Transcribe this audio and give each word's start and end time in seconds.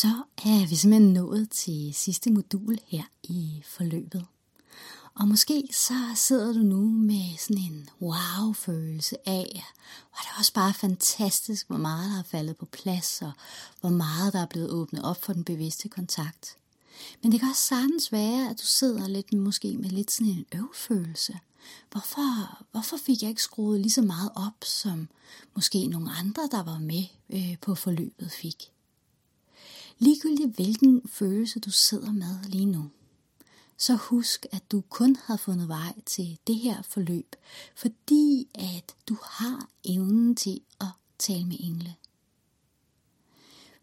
Så 0.00 0.22
er 0.36 0.66
vi 0.66 0.76
simpelthen 0.76 1.12
nået 1.12 1.50
til 1.50 1.94
sidste 1.94 2.30
modul 2.30 2.78
her 2.86 3.02
i 3.22 3.62
forløbet. 3.64 4.26
Og 5.14 5.28
måske 5.28 5.68
så 5.72 5.94
sidder 6.14 6.52
du 6.52 6.58
nu 6.58 6.90
med 6.90 7.38
sådan 7.38 7.62
en 7.62 7.88
wow-følelse 8.02 9.28
af, 9.28 9.64
hvor 10.10 10.18
det 10.22 10.38
også 10.38 10.52
bare 10.52 10.74
fantastisk, 10.74 11.68
hvor 11.68 11.76
meget 11.76 12.12
der 12.12 12.18
er 12.18 12.22
faldet 12.22 12.56
på 12.56 12.66
plads, 12.66 13.22
og 13.22 13.32
hvor 13.80 13.90
meget 13.90 14.32
der 14.32 14.40
er 14.40 14.46
blevet 14.46 14.70
åbnet 14.70 15.04
op 15.04 15.22
for 15.22 15.32
den 15.32 15.44
bevidste 15.44 15.88
kontakt. 15.88 16.56
Men 17.22 17.32
det 17.32 17.40
kan 17.40 17.48
også 17.48 17.62
sagtens 17.62 18.12
være, 18.12 18.50
at 18.50 18.60
du 18.60 18.66
sidder 18.66 19.08
lidt 19.08 19.32
måske 19.32 19.76
med 19.76 19.90
lidt 19.90 20.10
sådan 20.10 20.32
en 20.32 20.46
øvfølelse. 20.54 21.38
Hvorfor, 21.90 22.62
hvorfor 22.72 22.96
fik 22.96 23.22
jeg 23.22 23.30
ikke 23.30 23.42
skruet 23.42 23.80
lige 23.80 23.92
så 23.92 24.02
meget 24.02 24.30
op, 24.34 24.64
som 24.64 25.08
måske 25.54 25.86
nogle 25.86 26.10
andre, 26.10 26.48
der 26.50 26.62
var 26.62 26.78
med 26.78 27.04
øh, 27.30 27.58
på 27.60 27.74
forløbet 27.74 28.32
fik? 28.32 28.72
Ligegyldigt 29.98 30.54
hvilken 30.54 31.08
følelse 31.08 31.60
du 31.60 31.70
sidder 31.70 32.12
med 32.12 32.44
lige 32.48 32.66
nu, 32.66 32.90
så 33.76 33.94
husk, 33.94 34.46
at 34.52 34.70
du 34.72 34.80
kun 34.80 35.16
har 35.16 35.36
fundet 35.36 35.68
vej 35.68 36.00
til 36.06 36.38
det 36.46 36.56
her 36.56 36.82
forløb, 36.82 37.36
fordi 37.76 38.48
at 38.54 38.94
du 39.08 39.16
har 39.22 39.68
evnen 39.84 40.36
til 40.36 40.60
at 40.80 40.86
tale 41.18 41.44
med 41.44 41.56
engle. 41.60 41.94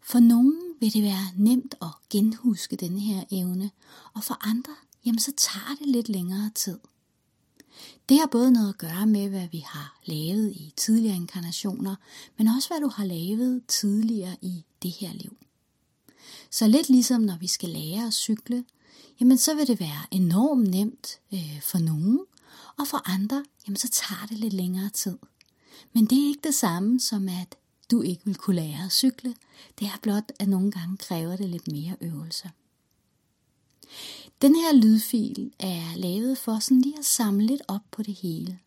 For 0.00 0.20
nogen 0.20 0.60
vil 0.80 0.92
det 0.92 1.02
være 1.02 1.32
nemt 1.36 1.74
at 1.82 1.88
genhuske 2.10 2.76
denne 2.76 3.00
her 3.00 3.24
evne, 3.30 3.70
og 4.14 4.24
for 4.24 4.48
andre, 4.48 4.74
jamen 5.04 5.18
så 5.18 5.32
tager 5.36 5.76
det 5.78 5.88
lidt 5.88 6.08
længere 6.08 6.50
tid. 6.54 6.78
Det 8.08 8.18
har 8.18 8.26
både 8.26 8.52
noget 8.52 8.68
at 8.68 8.78
gøre 8.78 9.06
med, 9.06 9.28
hvad 9.28 9.48
vi 9.52 9.58
har 9.58 10.00
lavet 10.04 10.50
i 10.50 10.72
tidligere 10.76 11.16
inkarnationer, 11.16 11.96
men 12.36 12.48
også 12.48 12.68
hvad 12.68 12.80
du 12.80 12.88
har 12.88 13.04
lavet 13.04 13.66
tidligere 13.66 14.36
i 14.42 14.64
det 14.82 14.90
her 14.90 15.12
liv. 15.12 15.36
Så 16.54 16.66
lidt 16.66 16.88
ligesom 16.88 17.20
når 17.20 17.36
vi 17.36 17.46
skal 17.46 17.68
lære 17.68 18.06
at 18.06 18.14
cykle, 18.14 18.64
jamen 19.20 19.38
så 19.38 19.54
vil 19.54 19.66
det 19.66 19.80
være 19.80 20.06
enormt 20.10 20.70
nemt 20.70 21.20
øh, 21.32 21.60
for 21.62 21.78
nogen, 21.78 22.20
og 22.78 22.86
for 22.86 23.10
andre, 23.10 23.44
jamen 23.66 23.76
så 23.76 23.88
tager 23.88 24.26
det 24.26 24.38
lidt 24.38 24.52
længere 24.52 24.90
tid. 24.90 25.18
Men 25.92 26.06
det 26.06 26.22
er 26.22 26.28
ikke 26.28 26.40
det 26.44 26.54
samme 26.54 27.00
som, 27.00 27.28
at 27.28 27.56
du 27.90 28.02
ikke 28.02 28.22
vil 28.24 28.34
kunne 28.34 28.56
lære 28.56 28.84
at 28.84 28.92
cykle. 28.92 29.34
Det 29.78 29.86
er 29.86 29.98
blot, 30.02 30.32
at 30.38 30.48
nogle 30.48 30.70
gange 30.70 30.96
kræver 30.96 31.36
det 31.36 31.50
lidt 31.50 31.68
mere 31.72 31.96
øvelse. 32.00 32.50
Den 34.42 34.54
her 34.56 34.72
lydfil 34.72 35.52
er 35.58 35.96
lavet 35.96 36.38
for 36.38 36.58
sådan 36.58 36.80
lige 36.80 36.98
at 36.98 37.04
samle 37.04 37.46
lidt 37.46 37.62
op 37.68 37.82
på 37.90 38.02
det 38.02 38.14
hele. 38.14 38.58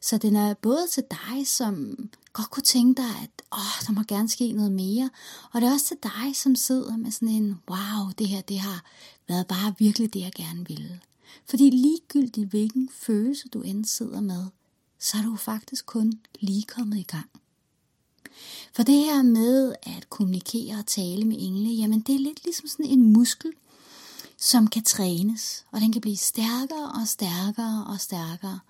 Så 0.00 0.18
den 0.18 0.36
er 0.36 0.54
både 0.54 0.86
til 0.92 1.02
dig, 1.10 1.46
som 1.46 1.96
godt 2.32 2.50
kunne 2.50 2.62
tænke 2.62 3.02
dig, 3.02 3.10
at 3.22 3.30
åh, 3.52 3.86
der 3.86 3.92
må 3.92 4.02
gerne 4.08 4.28
ske 4.28 4.52
noget 4.52 4.72
mere. 4.72 5.10
Og 5.52 5.60
det 5.60 5.68
er 5.68 5.72
også 5.72 5.86
til 5.86 5.96
dig, 6.02 6.36
som 6.36 6.56
sidder 6.56 6.96
med 6.96 7.10
sådan 7.10 7.28
en, 7.28 7.60
wow, 7.70 8.10
det 8.18 8.28
her, 8.28 8.40
det 8.40 8.58
har 8.58 8.84
været 9.28 9.46
bare 9.46 9.74
virkelig 9.78 10.14
det, 10.14 10.20
jeg 10.20 10.32
gerne 10.36 10.68
ville. 10.68 11.00
Fordi 11.46 11.70
ligegyldigt 11.70 12.50
hvilken 12.50 12.88
følelse 12.92 13.48
du 13.48 13.62
end 13.62 13.84
sidder 13.84 14.20
med, 14.20 14.44
så 14.98 15.18
er 15.18 15.22
du 15.22 15.36
faktisk 15.36 15.86
kun 15.86 16.12
lige 16.40 16.62
kommet 16.62 16.98
i 16.98 17.02
gang. 17.02 17.30
For 18.72 18.82
det 18.82 18.94
her 18.94 19.22
med 19.22 19.74
at 19.82 20.10
kommunikere 20.10 20.78
og 20.78 20.86
tale 20.86 21.24
med 21.24 21.36
engle, 21.38 21.68
jamen 21.68 22.00
det 22.00 22.14
er 22.14 22.18
lidt 22.18 22.44
ligesom 22.44 22.68
sådan 22.68 22.86
en 22.86 23.12
muskel, 23.12 23.52
som 24.38 24.66
kan 24.66 24.84
trænes, 24.84 25.66
og 25.72 25.80
den 25.80 25.92
kan 25.92 26.00
blive 26.00 26.16
stærkere 26.16 26.92
og 27.00 27.08
stærkere 27.08 27.84
og 27.88 28.00
stærkere. 28.00 28.60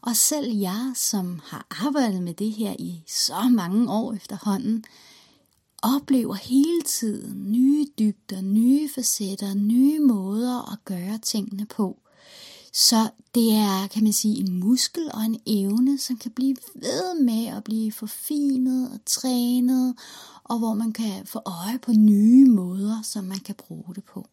Og 0.00 0.16
selv 0.16 0.56
jeg, 0.56 0.92
som 0.94 1.40
har 1.44 1.66
arbejdet 1.70 2.22
med 2.22 2.34
det 2.34 2.52
her 2.52 2.76
i 2.78 3.02
så 3.08 3.48
mange 3.50 3.90
år 3.90 4.12
efterhånden, 4.12 4.84
oplever 5.82 6.34
hele 6.34 6.82
tiden 6.82 7.52
nye 7.52 7.86
dybder, 7.98 8.40
nye 8.40 8.88
facetter, 8.94 9.54
nye 9.54 10.00
måder 10.00 10.72
at 10.72 10.78
gøre 10.84 11.18
tingene 11.18 11.66
på. 11.66 11.98
Så 12.72 13.10
det 13.34 13.52
er, 13.52 13.86
kan 13.86 14.02
man 14.02 14.12
sige, 14.12 14.36
en 14.36 14.60
muskel 14.60 15.10
og 15.14 15.22
en 15.22 15.40
evne, 15.46 15.98
som 15.98 16.16
kan 16.16 16.30
blive 16.30 16.56
ved 16.74 17.20
med 17.20 17.46
at 17.46 17.64
blive 17.64 17.92
forfinet 17.92 18.90
og 18.90 18.98
trænet, 19.06 19.94
og 20.44 20.58
hvor 20.58 20.74
man 20.74 20.92
kan 20.92 21.26
få 21.26 21.40
øje 21.46 21.78
på 21.78 21.92
nye 21.92 22.46
måder, 22.46 23.02
som 23.02 23.24
man 23.24 23.38
kan 23.38 23.54
bruge 23.54 23.94
det 23.94 24.04
på. 24.04 24.28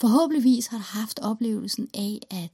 Forhåbentligvis 0.00 0.66
har 0.66 0.78
du 0.78 0.84
haft 0.84 1.18
oplevelsen 1.18 1.88
af, 1.94 2.20
at 2.30 2.50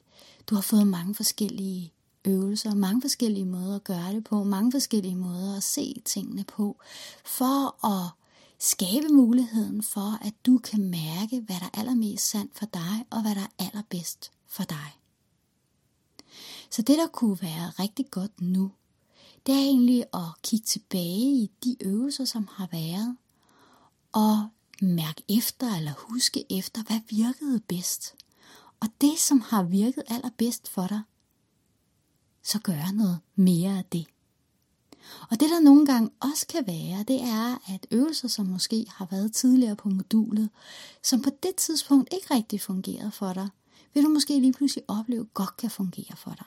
du 0.46 0.54
har 0.54 0.62
fået 0.62 0.86
mange 0.86 1.14
forskellige 1.14 1.92
øvelser, 2.24 2.74
mange 2.74 3.00
forskellige 3.00 3.44
måder 3.44 3.76
at 3.76 3.84
gøre 3.84 4.12
det 4.12 4.24
på, 4.24 4.44
mange 4.44 4.72
forskellige 4.72 5.16
måder 5.16 5.56
at 5.56 5.62
se 5.62 6.02
tingene 6.04 6.44
på, 6.44 6.80
for 7.24 7.86
at 7.86 8.10
skabe 8.58 9.08
muligheden 9.08 9.82
for, 9.82 10.24
at 10.26 10.34
du 10.46 10.58
kan 10.58 10.90
mærke, 10.90 11.40
hvad 11.40 11.56
der 11.60 11.66
er 11.66 11.78
allermest 11.78 12.30
sandt 12.30 12.58
for 12.58 12.66
dig, 12.66 13.06
og 13.10 13.22
hvad 13.22 13.34
der 13.34 13.40
er 13.40 13.64
allerbedst 13.66 14.30
for 14.46 14.62
dig. 14.62 14.98
Så 16.70 16.82
det, 16.82 16.98
der 16.98 17.06
kunne 17.06 17.38
være 17.42 17.70
rigtig 17.78 18.10
godt 18.10 18.40
nu, 18.40 18.72
det 19.46 19.54
er 19.54 19.58
egentlig 19.58 20.04
at 20.14 20.42
kigge 20.42 20.66
tilbage 20.66 21.34
i 21.34 21.50
de 21.64 21.76
øvelser, 21.80 22.24
som 22.24 22.48
har 22.52 22.68
været, 22.72 23.16
og 24.12 24.48
mærke 24.82 25.22
efter 25.28 25.76
eller 25.76 25.92
huske 25.96 26.58
efter, 26.58 26.82
hvad 26.82 27.00
virkede 27.08 27.60
bedst. 27.60 28.14
Og 28.80 28.88
det, 29.00 29.18
som 29.18 29.40
har 29.40 29.62
virket 29.62 30.02
allerbedst 30.08 30.68
for 30.68 30.86
dig, 30.86 31.02
så 32.42 32.58
gør 32.58 32.92
noget 32.92 33.18
mere 33.34 33.78
af 33.78 33.84
det. 33.92 34.06
Og 35.30 35.40
det 35.40 35.50
der 35.50 35.60
nogle 35.60 35.86
gange 35.86 36.10
også 36.20 36.46
kan 36.46 36.66
være, 36.66 37.04
det 37.08 37.22
er, 37.22 37.72
at 37.74 37.86
øvelser, 37.90 38.28
som 38.28 38.46
måske 38.46 38.86
har 38.88 39.06
været 39.10 39.34
tidligere 39.34 39.76
på 39.76 39.88
modulet, 39.88 40.50
som 41.02 41.22
på 41.22 41.30
det 41.42 41.56
tidspunkt 41.56 42.08
ikke 42.12 42.34
rigtig 42.34 42.60
fungerede 42.60 43.10
for 43.10 43.32
dig, 43.32 43.48
vil 43.94 44.04
du 44.04 44.08
måske 44.08 44.40
lige 44.40 44.52
pludselig 44.52 44.84
opleve 44.88 45.24
godt 45.34 45.56
kan 45.56 45.70
fungere 45.70 46.16
for 46.16 46.30
dig. 46.30 46.46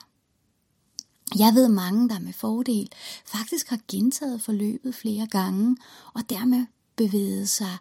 Jeg 1.38 1.54
ved 1.54 1.68
mange, 1.68 2.08
der 2.08 2.18
med 2.18 2.32
fordel 2.32 2.88
faktisk 3.26 3.68
har 3.68 3.78
gentaget 3.88 4.42
forløbet 4.42 4.94
flere 4.94 5.26
gange, 5.26 5.76
og 6.14 6.30
dermed 6.30 6.66
bevæget 6.96 7.48
sig 7.48 7.78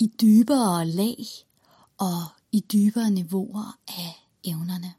i 0.00 0.06
dybere 0.20 0.86
lag 0.86 1.26
og 1.98 2.22
i 2.52 2.60
dybere 2.60 3.10
niveauer 3.10 3.78
af 3.88 4.26
evnerne. 4.44 4.94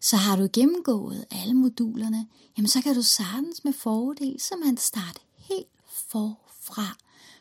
Så 0.00 0.16
har 0.16 0.36
du 0.36 0.48
gennemgået 0.52 1.24
alle 1.30 1.54
modulerne, 1.54 2.26
jamen 2.56 2.68
så 2.68 2.82
kan 2.82 2.94
du 2.94 3.02
sagtens 3.02 3.64
med 3.64 3.72
fordel 3.72 4.40
simpelthen 4.40 4.76
starte 4.76 5.20
helt 5.36 5.68
forfra 5.86 6.96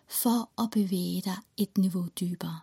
for 0.08 0.64
at 0.64 0.72
bevæge 0.72 1.22
dig 1.22 1.38
et 1.58 1.78
niveau 1.78 2.08
dybere. 2.20 2.60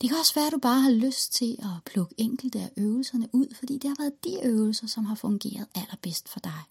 Det 0.00 0.10
kan 0.10 0.18
også 0.18 0.34
være, 0.34 0.46
at 0.46 0.52
du 0.52 0.58
bare 0.58 0.80
har 0.80 0.90
lyst 0.90 1.32
til 1.32 1.56
at 1.58 1.84
plukke 1.86 2.14
enkelte 2.18 2.60
af 2.60 2.70
øvelserne 2.76 3.28
ud, 3.32 3.54
fordi 3.54 3.78
det 3.78 3.88
har 3.88 3.96
været 3.98 4.24
de 4.24 4.38
øvelser, 4.42 4.86
som 4.86 5.04
har 5.04 5.14
fungeret 5.14 5.66
allerbedst 5.74 6.28
for 6.28 6.40
dig. 6.40 6.62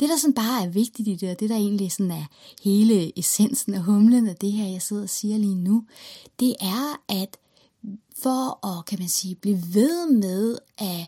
Det, 0.00 0.08
der 0.08 0.16
sådan 0.16 0.34
bare 0.34 0.64
er 0.64 0.68
vigtigt 0.68 1.08
i 1.08 1.14
det, 1.14 1.30
og 1.30 1.40
det, 1.40 1.50
der 1.50 1.56
egentlig 1.56 1.92
sådan 1.92 2.10
er 2.10 2.24
hele 2.62 3.18
essensen 3.18 3.74
af 3.74 3.82
humlen 3.82 4.28
af 4.28 4.36
det 4.36 4.52
her, 4.52 4.66
jeg 4.66 4.82
sidder 4.82 5.02
og 5.02 5.08
siger 5.08 5.38
lige 5.38 5.54
nu, 5.54 5.84
det 6.40 6.56
er, 6.60 7.00
at 7.08 7.36
for 8.22 8.66
at, 8.66 8.86
kan 8.86 8.98
man 8.98 9.08
sige, 9.08 9.34
blive 9.34 9.62
ved 9.74 10.10
med 10.10 10.58
at 10.78 11.06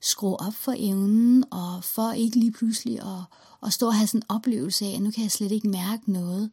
skrue 0.00 0.40
op 0.40 0.54
for 0.54 0.74
evnen, 0.76 1.44
og 1.50 1.84
for 1.84 2.12
ikke 2.12 2.36
lige 2.36 2.52
pludselig 2.52 3.00
at, 3.00 3.24
at 3.62 3.72
stå 3.72 3.86
og 3.86 3.94
have 3.94 4.06
sådan 4.06 4.18
en 4.18 4.36
oplevelse 4.36 4.84
af, 4.86 4.94
at 4.94 5.02
nu 5.02 5.10
kan 5.10 5.22
jeg 5.22 5.30
slet 5.30 5.52
ikke 5.52 5.68
mærke 5.68 6.12
noget, 6.12 6.50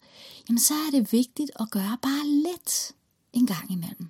jamen 0.49 0.59
så 0.59 0.73
er 0.73 0.91
det 0.91 1.11
vigtigt 1.11 1.51
at 1.59 1.71
gøre 1.71 1.97
bare 2.01 2.27
lidt 2.27 2.91
en 3.33 3.47
gang 3.47 3.71
imellem. 3.71 4.09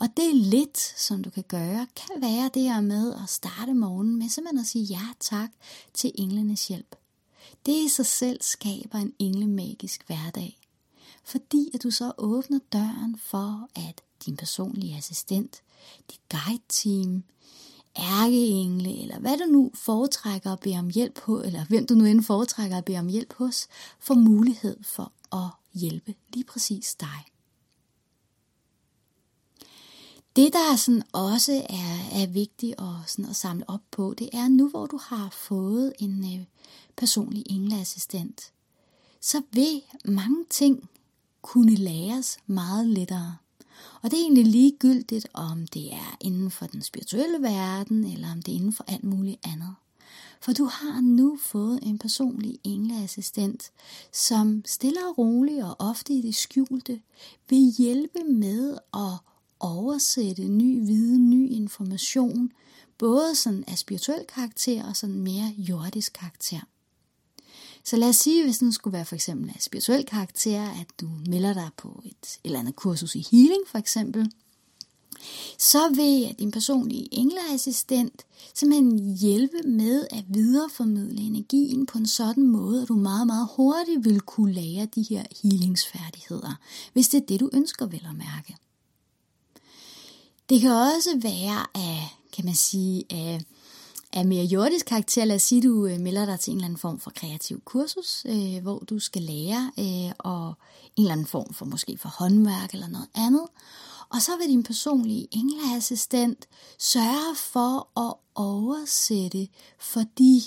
Og 0.00 0.08
det 0.16 0.30
er 0.30 0.34
lidt, 0.34 0.78
som 0.78 1.24
du 1.24 1.30
kan 1.30 1.44
gøre, 1.48 1.86
kan 1.96 2.22
være 2.22 2.50
det 2.54 2.62
her 2.62 2.80
med 2.80 3.14
at 3.14 3.28
starte 3.28 3.74
morgenen 3.74 4.18
med 4.18 4.28
simpelthen 4.28 4.60
at 4.60 4.66
sige 4.66 4.84
ja 4.84 5.06
tak 5.20 5.50
til 5.94 6.12
englenes 6.14 6.68
hjælp. 6.68 6.96
Det 7.66 7.72
i 7.72 7.88
sig 7.88 8.06
selv 8.06 8.42
skaber 8.42 8.98
en 8.98 9.12
englemagisk 9.18 10.06
hverdag. 10.06 10.58
Fordi 11.24 11.70
at 11.74 11.82
du 11.82 11.90
så 11.90 12.12
åbner 12.18 12.58
døren 12.72 13.16
for, 13.22 13.68
at 13.74 14.02
din 14.26 14.36
personlige 14.36 14.96
assistent, 14.96 15.62
dit 16.10 16.20
guide-team, 16.30 17.22
ærkeengle, 17.98 19.02
eller 19.02 19.18
hvad 19.18 19.38
du 19.38 19.44
nu 19.44 19.70
foretrækker 19.74 20.52
at 20.52 20.60
bede 20.60 20.78
om 20.78 20.90
hjælp 20.90 21.14
på, 21.14 21.42
eller 21.42 21.64
hvem 21.64 21.86
du 21.86 21.94
nu 21.94 22.04
end 22.04 22.22
foretrækker 22.22 22.78
at 22.78 22.84
bede 22.84 22.98
om 22.98 23.08
hjælp 23.08 23.32
hos, 23.32 23.66
får 23.98 24.14
mulighed 24.14 24.76
for 24.82 25.12
at 25.32 25.78
hjælpe 25.80 26.14
lige 26.32 26.44
præcis 26.44 26.94
dig. 26.94 27.24
Det, 30.36 30.52
der 30.52 30.76
sådan 30.76 31.02
også 31.12 31.52
er, 31.52 32.22
er 32.22 32.26
vigtigt 32.26 32.74
at, 32.80 33.10
sådan 33.10 33.30
at 33.30 33.36
samle 33.36 33.70
op 33.70 33.80
på, 33.90 34.14
det 34.18 34.28
er 34.32 34.48
nu, 34.48 34.68
hvor 34.68 34.86
du 34.86 34.98
har 35.02 35.30
fået 35.30 35.92
en 35.98 36.24
øh, 36.24 36.46
personlig 36.96 37.44
engleassistent, 37.46 38.52
så 39.20 39.42
vil 39.52 39.82
mange 40.04 40.44
ting 40.50 40.90
kunne 41.42 41.74
læres 41.74 42.38
meget 42.46 42.86
lettere. 42.86 43.36
Og 44.02 44.10
det 44.10 44.18
er 44.18 44.22
egentlig 44.22 44.46
ligegyldigt, 44.46 45.26
om 45.34 45.66
det 45.66 45.92
er 45.92 46.16
inden 46.20 46.50
for 46.50 46.66
den 46.66 46.82
spirituelle 46.82 47.42
verden, 47.42 48.04
eller 48.04 48.32
om 48.32 48.42
det 48.42 48.52
er 48.52 48.56
inden 48.56 48.72
for 48.72 48.84
alt 48.88 49.04
muligt 49.04 49.40
andet. 49.44 49.74
For 50.40 50.52
du 50.52 50.64
har 50.64 51.00
nu 51.00 51.38
fået 51.42 51.78
en 51.82 51.98
personlig 51.98 52.58
engleassistent, 52.64 53.70
som 54.12 54.62
stille 54.66 55.06
og 55.08 55.18
roligt 55.18 55.64
og 55.64 55.76
ofte 55.78 56.12
i 56.12 56.22
det 56.22 56.34
skjulte 56.34 57.00
vil 57.48 57.74
hjælpe 57.78 58.18
med 58.24 58.78
at 58.94 59.29
oversætte 59.60 60.48
ny 60.48 60.86
viden, 60.86 61.30
ny 61.30 61.50
information, 61.50 62.52
både 62.98 63.34
sådan 63.34 63.64
af 63.66 63.78
spirituel 63.78 64.24
karakter 64.34 64.84
og 64.84 64.96
sådan 64.96 65.20
mere 65.20 65.54
jordisk 65.58 66.12
karakter. 66.12 66.60
Så 67.84 67.96
lad 67.96 68.08
os 68.08 68.16
sige, 68.16 68.44
hvis 68.44 68.58
den 68.58 68.72
skulle 68.72 68.92
være 68.92 69.04
for 69.04 69.14
eksempel 69.14 69.50
af 69.54 69.62
spirituel 69.62 70.04
karakter, 70.04 70.62
at 70.62 70.86
du 71.00 71.10
melder 71.26 71.54
dig 71.54 71.70
på 71.76 72.02
et 72.04 72.38
eller 72.44 72.58
andet 72.58 72.76
kursus 72.76 73.14
i 73.14 73.26
healing 73.30 73.62
for 73.66 73.78
eksempel, 73.78 74.32
så 75.58 75.88
vil 75.88 76.34
din 76.38 76.50
personlige 76.50 77.08
engleassistent 77.14 78.22
simpelthen 78.54 79.16
hjælpe 79.16 79.62
med 79.64 80.06
at 80.10 80.24
videreformidle 80.28 81.22
energien 81.22 81.86
på 81.86 81.98
en 81.98 82.06
sådan 82.06 82.46
måde, 82.46 82.82
at 82.82 82.88
du 82.88 82.94
meget, 82.94 83.26
meget 83.26 83.48
hurtigt 83.56 84.04
vil 84.04 84.20
kunne 84.20 84.52
lære 84.52 84.86
de 84.94 85.02
her 85.10 85.24
healingsfærdigheder, 85.42 86.54
hvis 86.92 87.08
det 87.08 87.22
er 87.22 87.26
det, 87.26 87.40
du 87.40 87.50
ønsker 87.52 87.86
vel 87.86 88.06
at 88.10 88.16
mærke. 88.16 88.56
Det 90.50 90.60
kan 90.60 90.70
også 90.70 91.18
være 91.22 91.66
af, 91.74 92.16
kan 92.32 92.44
man 92.44 92.54
sige, 92.54 93.04
af, 93.10 93.40
af 94.12 94.26
mere 94.26 94.44
jordisk 94.44 94.86
karakter. 94.86 95.24
Lad 95.24 95.36
os 95.36 95.42
sige, 95.42 95.62
du 95.62 95.86
øh, 95.86 96.00
melder 96.00 96.26
dig 96.26 96.40
til 96.40 96.50
en 96.50 96.56
eller 96.56 96.64
anden 96.64 96.78
form 96.78 97.00
for 97.00 97.10
kreativ 97.10 97.62
kursus, 97.64 98.24
øh, 98.28 98.62
hvor 98.62 98.78
du 98.78 98.98
skal 98.98 99.22
lære 99.22 99.72
øh, 99.78 100.12
og 100.18 100.54
en 100.96 101.02
eller 101.02 101.12
anden 101.12 101.26
form 101.26 101.54
for 101.54 101.64
måske 101.64 101.98
for 101.98 102.08
håndværk 102.08 102.72
eller 102.72 102.88
noget 102.88 103.08
andet. 103.14 103.46
Og 104.08 104.22
så 104.22 104.36
vil 104.36 104.48
din 104.48 104.62
personlige 104.62 105.28
engleassistent 105.30 106.48
sørge 106.78 107.36
for 107.36 108.00
at 108.08 108.14
oversætte 108.34 109.48
for 109.78 110.04
de, 110.18 110.42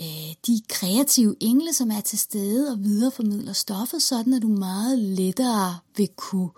øh, 0.00 0.34
de 0.46 0.60
kreative 0.68 1.36
engle, 1.40 1.72
som 1.72 1.90
er 1.90 2.00
til 2.00 2.18
stede 2.18 2.70
og 2.72 2.78
videreformidler 2.78 3.52
stoffet, 3.52 4.02
sådan 4.02 4.32
at 4.32 4.42
du 4.42 4.48
meget 4.48 4.98
lettere 4.98 5.78
vil 5.96 6.08
kunne 6.16 6.50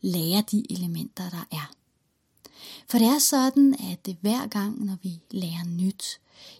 lære 0.00 0.42
de 0.50 0.72
elementer, 0.72 1.30
der 1.30 1.46
er. 1.52 1.81
For 2.90 2.98
det 2.98 3.06
er 3.06 3.18
sådan, 3.18 3.74
at 3.92 4.14
hver 4.20 4.46
gang, 4.46 4.84
når 4.84 4.96
vi 5.02 5.20
lærer 5.30 5.64
nyt, 5.66 6.18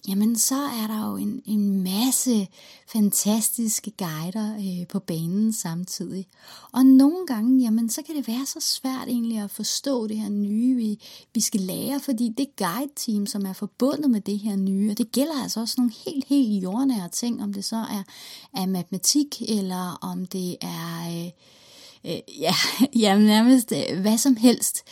jamen 0.08 0.38
så 0.38 0.54
er 0.54 0.86
der 0.86 1.10
jo 1.10 1.16
en, 1.16 1.42
en 1.44 1.82
masse 1.82 2.48
fantastiske 2.92 3.92
guider 3.98 4.54
øh, 4.56 4.86
på 4.86 4.98
banen 4.98 5.52
samtidig. 5.52 6.26
Og 6.72 6.86
nogle 6.86 7.26
gange, 7.26 7.62
jamen 7.62 7.90
så 7.90 8.02
kan 8.02 8.16
det 8.16 8.28
være 8.28 8.46
så 8.46 8.60
svært 8.60 9.08
egentlig 9.08 9.38
at 9.38 9.50
forstå 9.50 10.06
det 10.06 10.18
her 10.18 10.28
nye, 10.28 10.76
vi, 10.76 10.98
vi 11.34 11.40
skal 11.40 11.60
lære, 11.60 12.00
fordi 12.00 12.28
det 12.38 12.56
guide-team, 12.56 13.26
som 13.26 13.46
er 13.46 13.52
forbundet 13.52 14.10
med 14.10 14.20
det 14.20 14.38
her 14.38 14.56
nye, 14.56 14.90
og 14.90 14.98
det 14.98 15.12
gælder 15.12 15.42
altså 15.42 15.60
også 15.60 15.74
nogle 15.78 15.92
helt, 16.06 16.24
helt 16.28 16.62
jordnære 16.62 17.08
ting, 17.08 17.42
om 17.42 17.52
det 17.52 17.64
så 17.64 17.76
er, 17.76 18.02
er 18.56 18.66
matematik, 18.66 19.42
eller 19.48 19.98
om 20.02 20.26
det 20.26 20.56
er... 20.60 21.24
Øh, 21.24 21.30
øh, 22.06 22.40
ja, 22.40 22.54
ja, 23.02 23.18
nærmest 23.18 23.72
øh, 23.72 24.00
hvad 24.00 24.18
som 24.18 24.36
helst, 24.36 24.82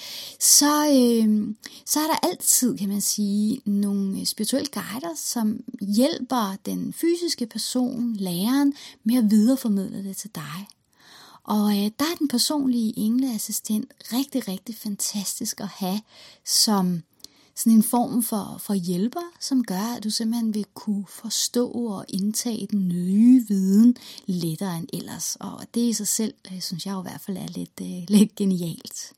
så, 0.41 0.87
øh, 0.87 1.55
så 1.87 2.01
er 2.01 2.07
der 2.07 2.29
altid, 2.29 2.79
kan 2.79 2.89
man 2.89 3.01
sige, 3.01 3.61
nogle 3.65 4.21
øh, 4.21 4.27
spirituelle 4.27 4.71
guider, 4.73 5.15
som 5.17 5.61
hjælper 5.81 6.57
den 6.67 6.93
fysiske 6.93 7.47
person, 7.47 8.17
læreren, 8.17 8.75
med 9.05 9.17
at 9.17 9.31
videreformidle 9.31 10.05
det 10.05 10.17
til 10.17 10.31
dig. 10.35 10.69
Og 11.45 11.71
øh, 11.71 11.91
der 11.99 12.05
er 12.05 12.17
den 12.19 12.29
personlige 12.29 12.99
engleassistent 12.99 13.93
rigtig, 14.12 14.49
rigtig 14.49 14.77
fantastisk 14.77 15.61
at 15.61 15.69
have 15.69 16.01
som 16.45 17.03
sådan 17.61 17.73
en 17.73 17.83
form 17.83 18.23
for, 18.23 18.57
for 18.59 18.75
hjælper, 18.75 19.21
som 19.41 19.65
gør, 19.65 19.97
at 19.97 20.05
du 20.05 20.11
simpelthen 20.11 20.55
vil 20.55 20.67
kunne 20.75 21.05
forstå 21.09 21.71
og 21.71 22.05
indtage 22.09 22.67
den 22.71 22.89
nye 22.89 23.45
viden 23.49 23.97
lettere 24.27 24.77
end 24.77 24.89
ellers. 24.93 25.37
Og 25.41 25.65
det 25.75 25.81
i 25.81 25.93
sig 25.93 26.09
selv, 26.09 26.35
øh, 26.53 26.61
synes 26.61 26.87
jeg 26.87 26.99
i 26.99 27.03
hvert 27.03 27.21
fald 27.21 27.37
er 27.37 27.47
lidt, 27.47 27.81
øh, 27.83 28.05
lidt 28.09 28.35
genialt. 28.35 29.12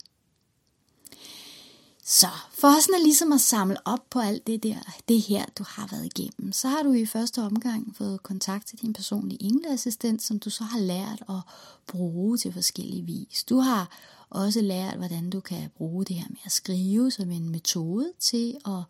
Så 2.05 2.27
for 2.53 2.81
sådan 2.81 3.03
ligesom 3.03 3.33
at 3.33 3.41
samle 3.41 3.77
op 3.85 4.11
på 4.11 4.21
alt 4.21 4.47
det 4.47 4.63
der, 4.63 4.77
det 5.09 5.21
her, 5.21 5.45
du 5.59 5.65
har 5.67 5.89
været 5.91 6.05
igennem, 6.05 6.53
så 6.53 6.69
har 6.69 6.83
du 6.83 6.93
i 6.93 7.07
første 7.07 7.43
omgang 7.43 7.95
fået 7.97 8.23
kontakt 8.23 8.67
til 8.67 8.79
din 8.83 8.93
personlige 8.93 9.43
engleassistent, 9.43 10.23
som 10.23 10.39
du 10.39 10.51
så 10.51 10.65
har 10.65 10.79
lært 10.79 11.23
at 11.29 11.41
bruge 11.87 12.39
til 12.39 12.53
forskellige 12.53 13.03
vis. 13.03 13.45
Du 13.45 13.57
har 13.57 13.99
også 14.31 14.61
lært, 14.61 14.97
hvordan 14.97 15.31
du 15.31 15.41
kan 15.41 15.71
bruge 15.77 16.05
det 16.05 16.17
her 16.17 16.27
med 16.29 16.39
at 16.45 16.53
skrive 16.53 17.11
som 17.11 17.31
en 17.31 17.49
metode 17.49 18.13
til 18.21 18.57
at 18.67 18.83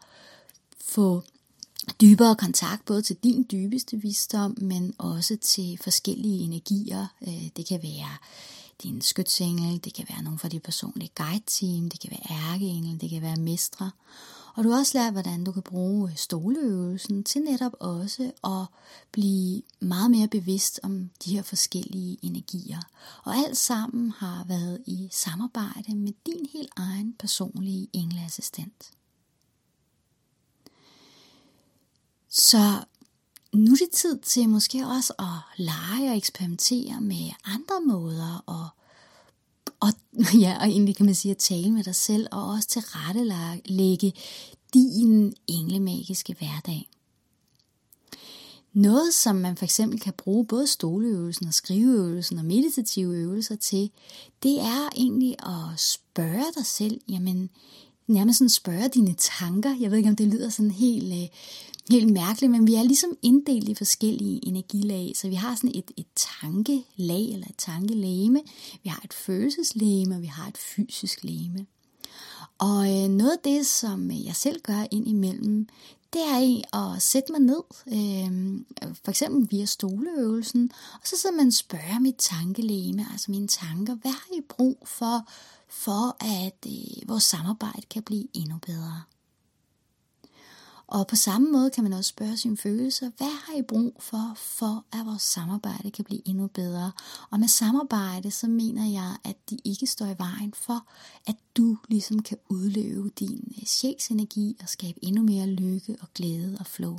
få 0.80 1.22
dybere 2.00 2.36
kontakt 2.36 2.84
både 2.84 3.02
til 3.02 3.16
din 3.16 3.46
dybeste 3.52 3.96
visdom, 3.96 4.56
men 4.60 4.94
også 4.98 5.36
til 5.36 5.78
forskellige 5.82 6.44
energier. 6.44 7.06
Øh, 7.28 7.48
det 7.56 7.66
kan 7.66 7.82
være 7.82 8.16
din 8.82 9.00
skytsengel, 9.00 9.84
det 9.84 9.94
kan 9.94 10.06
være 10.08 10.22
nogen 10.22 10.38
fra 10.38 10.48
dit 10.48 10.62
personlige 10.62 11.12
guide-team, 11.14 11.88
det 11.88 12.00
kan 12.00 12.10
være 12.10 12.52
ærkeengel, 12.52 13.00
det 13.00 13.10
kan 13.10 13.22
være 13.22 13.36
mestre. 13.36 13.90
Og 14.54 14.64
du 14.64 14.70
har 14.70 14.78
også 14.78 14.98
lært, 14.98 15.12
hvordan 15.12 15.44
du 15.44 15.52
kan 15.52 15.62
bruge 15.62 16.12
stoleøvelsen 16.16 17.24
til 17.24 17.40
netop 17.40 17.72
også 17.80 18.32
at 18.44 18.66
blive 19.12 19.62
meget 19.80 20.10
mere 20.10 20.28
bevidst 20.28 20.80
om 20.82 21.10
de 21.24 21.34
her 21.34 21.42
forskellige 21.42 22.18
energier. 22.22 22.80
Og 23.24 23.34
alt 23.34 23.56
sammen 23.56 24.10
har 24.10 24.44
været 24.44 24.82
i 24.86 25.08
samarbejde 25.10 25.94
med 25.94 26.12
din 26.26 26.46
helt 26.52 26.70
egen 26.76 27.14
personlige 27.18 27.88
engleassistent. 27.92 28.90
Så 32.28 32.84
nu 33.54 33.72
er 33.72 33.76
det 33.76 33.90
tid 33.92 34.18
til 34.18 34.48
måske 34.48 34.86
også 34.86 35.12
at 35.18 35.56
lege 35.56 36.10
og 36.10 36.16
eksperimentere 36.16 37.00
med 37.00 37.30
andre 37.44 37.80
måder 37.86 38.42
og 38.46 38.68
og, 39.80 39.92
ja, 40.44 40.56
og 40.60 40.66
egentlig 40.66 40.96
kan 40.96 41.06
man 41.06 41.14
sige 41.14 41.32
at 41.32 41.38
tale 41.38 41.70
med 41.70 41.84
dig 41.84 41.94
selv, 41.94 42.26
og 42.32 42.48
også 42.48 42.68
til 42.68 42.82
lægge 43.64 44.12
din 44.74 45.34
englemagiske 45.46 46.36
hverdag. 46.38 46.88
Noget, 48.72 49.14
som 49.14 49.36
man 49.36 49.56
for 49.56 49.64
eksempel 49.64 50.00
kan 50.00 50.12
bruge 50.12 50.46
både 50.46 50.66
stoleøvelsen 50.66 51.46
og 51.46 51.54
skriveøvelsen 51.54 52.38
og 52.38 52.44
meditative 52.44 53.14
øvelser 53.16 53.56
til, 53.56 53.90
det 54.42 54.60
er 54.60 54.88
egentlig 54.96 55.36
at 55.38 55.80
spørge 55.80 56.52
dig 56.56 56.66
selv, 56.66 57.00
jamen 57.08 57.50
nærmest 58.06 58.38
sådan 58.38 58.48
spørge 58.48 58.88
dine 58.88 59.14
tanker. 59.14 59.76
Jeg 59.80 59.90
ved 59.90 59.98
ikke, 59.98 60.10
om 60.10 60.16
det 60.16 60.26
lyder 60.26 60.48
sådan 60.48 60.70
helt 60.70 61.22
øh, 61.22 61.28
helt 61.92 62.12
mærkeligt, 62.12 62.52
men 62.52 62.66
vi 62.66 62.74
er 62.74 62.82
ligesom 62.82 63.16
inddelt 63.22 63.68
i 63.68 63.74
forskellige 63.74 64.46
energilag, 64.46 65.12
så 65.16 65.28
vi 65.28 65.34
har 65.34 65.54
sådan 65.54 65.72
et, 65.74 65.90
et 65.96 66.06
tankelag 66.16 67.32
eller 67.32 67.46
et 67.46 67.58
tankelæme, 67.58 68.40
vi 68.82 68.88
har 68.88 69.00
et 69.04 69.12
følelseslæme, 69.12 70.14
og 70.14 70.22
vi 70.22 70.26
har 70.26 70.48
et 70.48 70.58
fysisk 70.58 71.24
læme. 71.24 71.66
Og 72.58 72.80
øh, 72.92 73.08
noget 73.08 73.32
af 73.32 73.38
det, 73.44 73.66
som 73.66 74.10
øh, 74.10 74.26
jeg 74.26 74.36
selv 74.36 74.60
gør 74.62 74.86
ind 74.90 75.08
imellem, 75.08 75.66
det 76.12 76.20
er 76.20 76.76
at 76.78 77.02
sætte 77.02 77.32
mig 77.32 77.40
ned, 77.40 77.62
øh, 77.86 78.60
for 79.04 79.10
eksempel 79.10 79.48
via 79.50 79.64
stoleøvelsen, 79.64 80.70
og 80.94 81.06
så 81.08 81.16
sidder 81.16 81.36
man 81.36 81.46
og 81.46 81.52
spørger 81.52 81.98
mit 82.00 82.16
tankelæme, 82.18 83.06
altså 83.12 83.30
mine 83.30 83.48
tanker, 83.48 83.94
hvad 83.94 84.10
har 84.10 84.36
I 84.38 84.40
brug 84.48 84.78
for, 84.86 85.28
for 85.68 86.24
at 86.24 86.66
øh, 86.66 87.08
vores 87.08 87.24
samarbejde 87.24 87.82
kan 87.90 88.02
blive 88.02 88.26
endnu 88.34 88.56
bedre? 88.66 89.02
Og 90.92 91.06
på 91.06 91.16
samme 91.16 91.52
måde 91.52 91.70
kan 91.70 91.84
man 91.84 91.92
også 91.92 92.08
spørge 92.08 92.36
sine 92.36 92.56
følelser, 92.56 93.10
hvad 93.16 93.30
har 93.46 93.58
I 93.58 93.62
brug 93.62 93.96
for, 94.00 94.32
for 94.36 94.84
at 94.92 95.06
vores 95.06 95.22
samarbejde 95.22 95.90
kan 95.90 96.04
blive 96.04 96.28
endnu 96.28 96.46
bedre? 96.46 96.92
Og 97.30 97.40
med 97.40 97.48
samarbejde, 97.48 98.30
så 98.30 98.48
mener 98.48 98.90
jeg, 98.90 99.16
at 99.24 99.36
de 99.50 99.58
ikke 99.64 99.86
står 99.86 100.06
i 100.06 100.14
vejen 100.18 100.54
for, 100.54 100.86
at 101.26 101.36
du 101.56 101.76
ligesom 101.88 102.22
kan 102.22 102.38
udleve 102.48 103.10
din 103.18 103.54
øh, 103.58 103.66
sjælsenergi 103.66 104.56
og 104.62 104.68
skabe 104.68 105.04
endnu 105.04 105.22
mere 105.22 105.46
lykke 105.46 105.96
og 106.00 106.08
glæde 106.14 106.56
og 106.60 106.66
flow. 106.66 106.98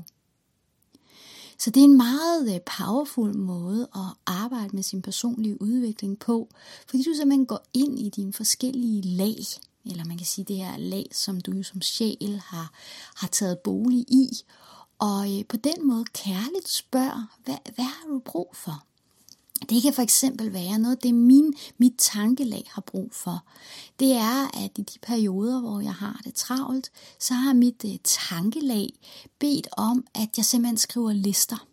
Så 1.57 1.69
det 1.69 1.79
er 1.79 1.85
en 1.85 1.97
meget 1.97 2.55
øh, 2.55 2.61
powerful 2.77 3.37
måde 3.37 3.87
at 3.95 4.17
arbejde 4.25 4.75
med 4.75 4.83
sin 4.83 5.01
personlige 5.01 5.61
udvikling 5.61 6.19
på, 6.19 6.49
fordi 6.87 7.03
du 7.03 7.13
simpelthen 7.15 7.45
går 7.45 7.65
ind 7.73 7.99
i 7.99 8.09
dine 8.09 8.33
forskellige 8.33 9.01
lag 9.01 9.35
eller 9.85 10.05
man 10.05 10.17
kan 10.17 10.27
sige 10.27 10.45
det 10.45 10.55
her 10.55 10.77
lag, 10.77 11.09
som 11.11 11.41
du 11.41 11.63
som 11.63 11.81
sjæl 11.81 12.41
har, 12.45 12.71
har 13.15 13.27
taget 13.27 13.59
bolig 13.59 13.99
i, 13.99 14.27
og 14.99 15.39
øh, 15.39 15.45
på 15.45 15.57
den 15.57 15.87
måde 15.87 16.05
kærligt 16.13 16.69
spørger, 16.69 17.37
hvad, 17.43 17.57
hvad 17.75 17.85
har 17.85 18.07
du 18.07 18.19
brug 18.19 18.51
for? 18.53 18.83
Det 19.69 19.81
kan 19.81 19.93
for 19.93 20.01
eksempel 20.01 20.53
være 20.53 20.79
noget, 20.79 21.03
det 21.03 21.13
min, 21.13 21.53
mit 21.77 21.93
tankelag 21.97 22.63
har 22.73 22.81
brug 22.81 23.09
for. 23.13 23.43
Det 23.99 24.11
er, 24.11 24.63
at 24.63 24.71
i 24.77 24.81
de 24.81 24.99
perioder, 25.01 25.59
hvor 25.59 25.79
jeg 25.79 25.93
har 25.93 26.21
det 26.23 26.33
travlt, 26.33 26.91
så 27.19 27.33
har 27.33 27.53
mit 27.53 27.85
øh, 27.85 27.97
tankelag 28.03 28.89
bedt 29.39 29.67
om, 29.71 30.05
at 30.15 30.29
jeg 30.37 30.45
simpelthen 30.45 30.77
skriver 30.77 31.13
lister. 31.13 31.67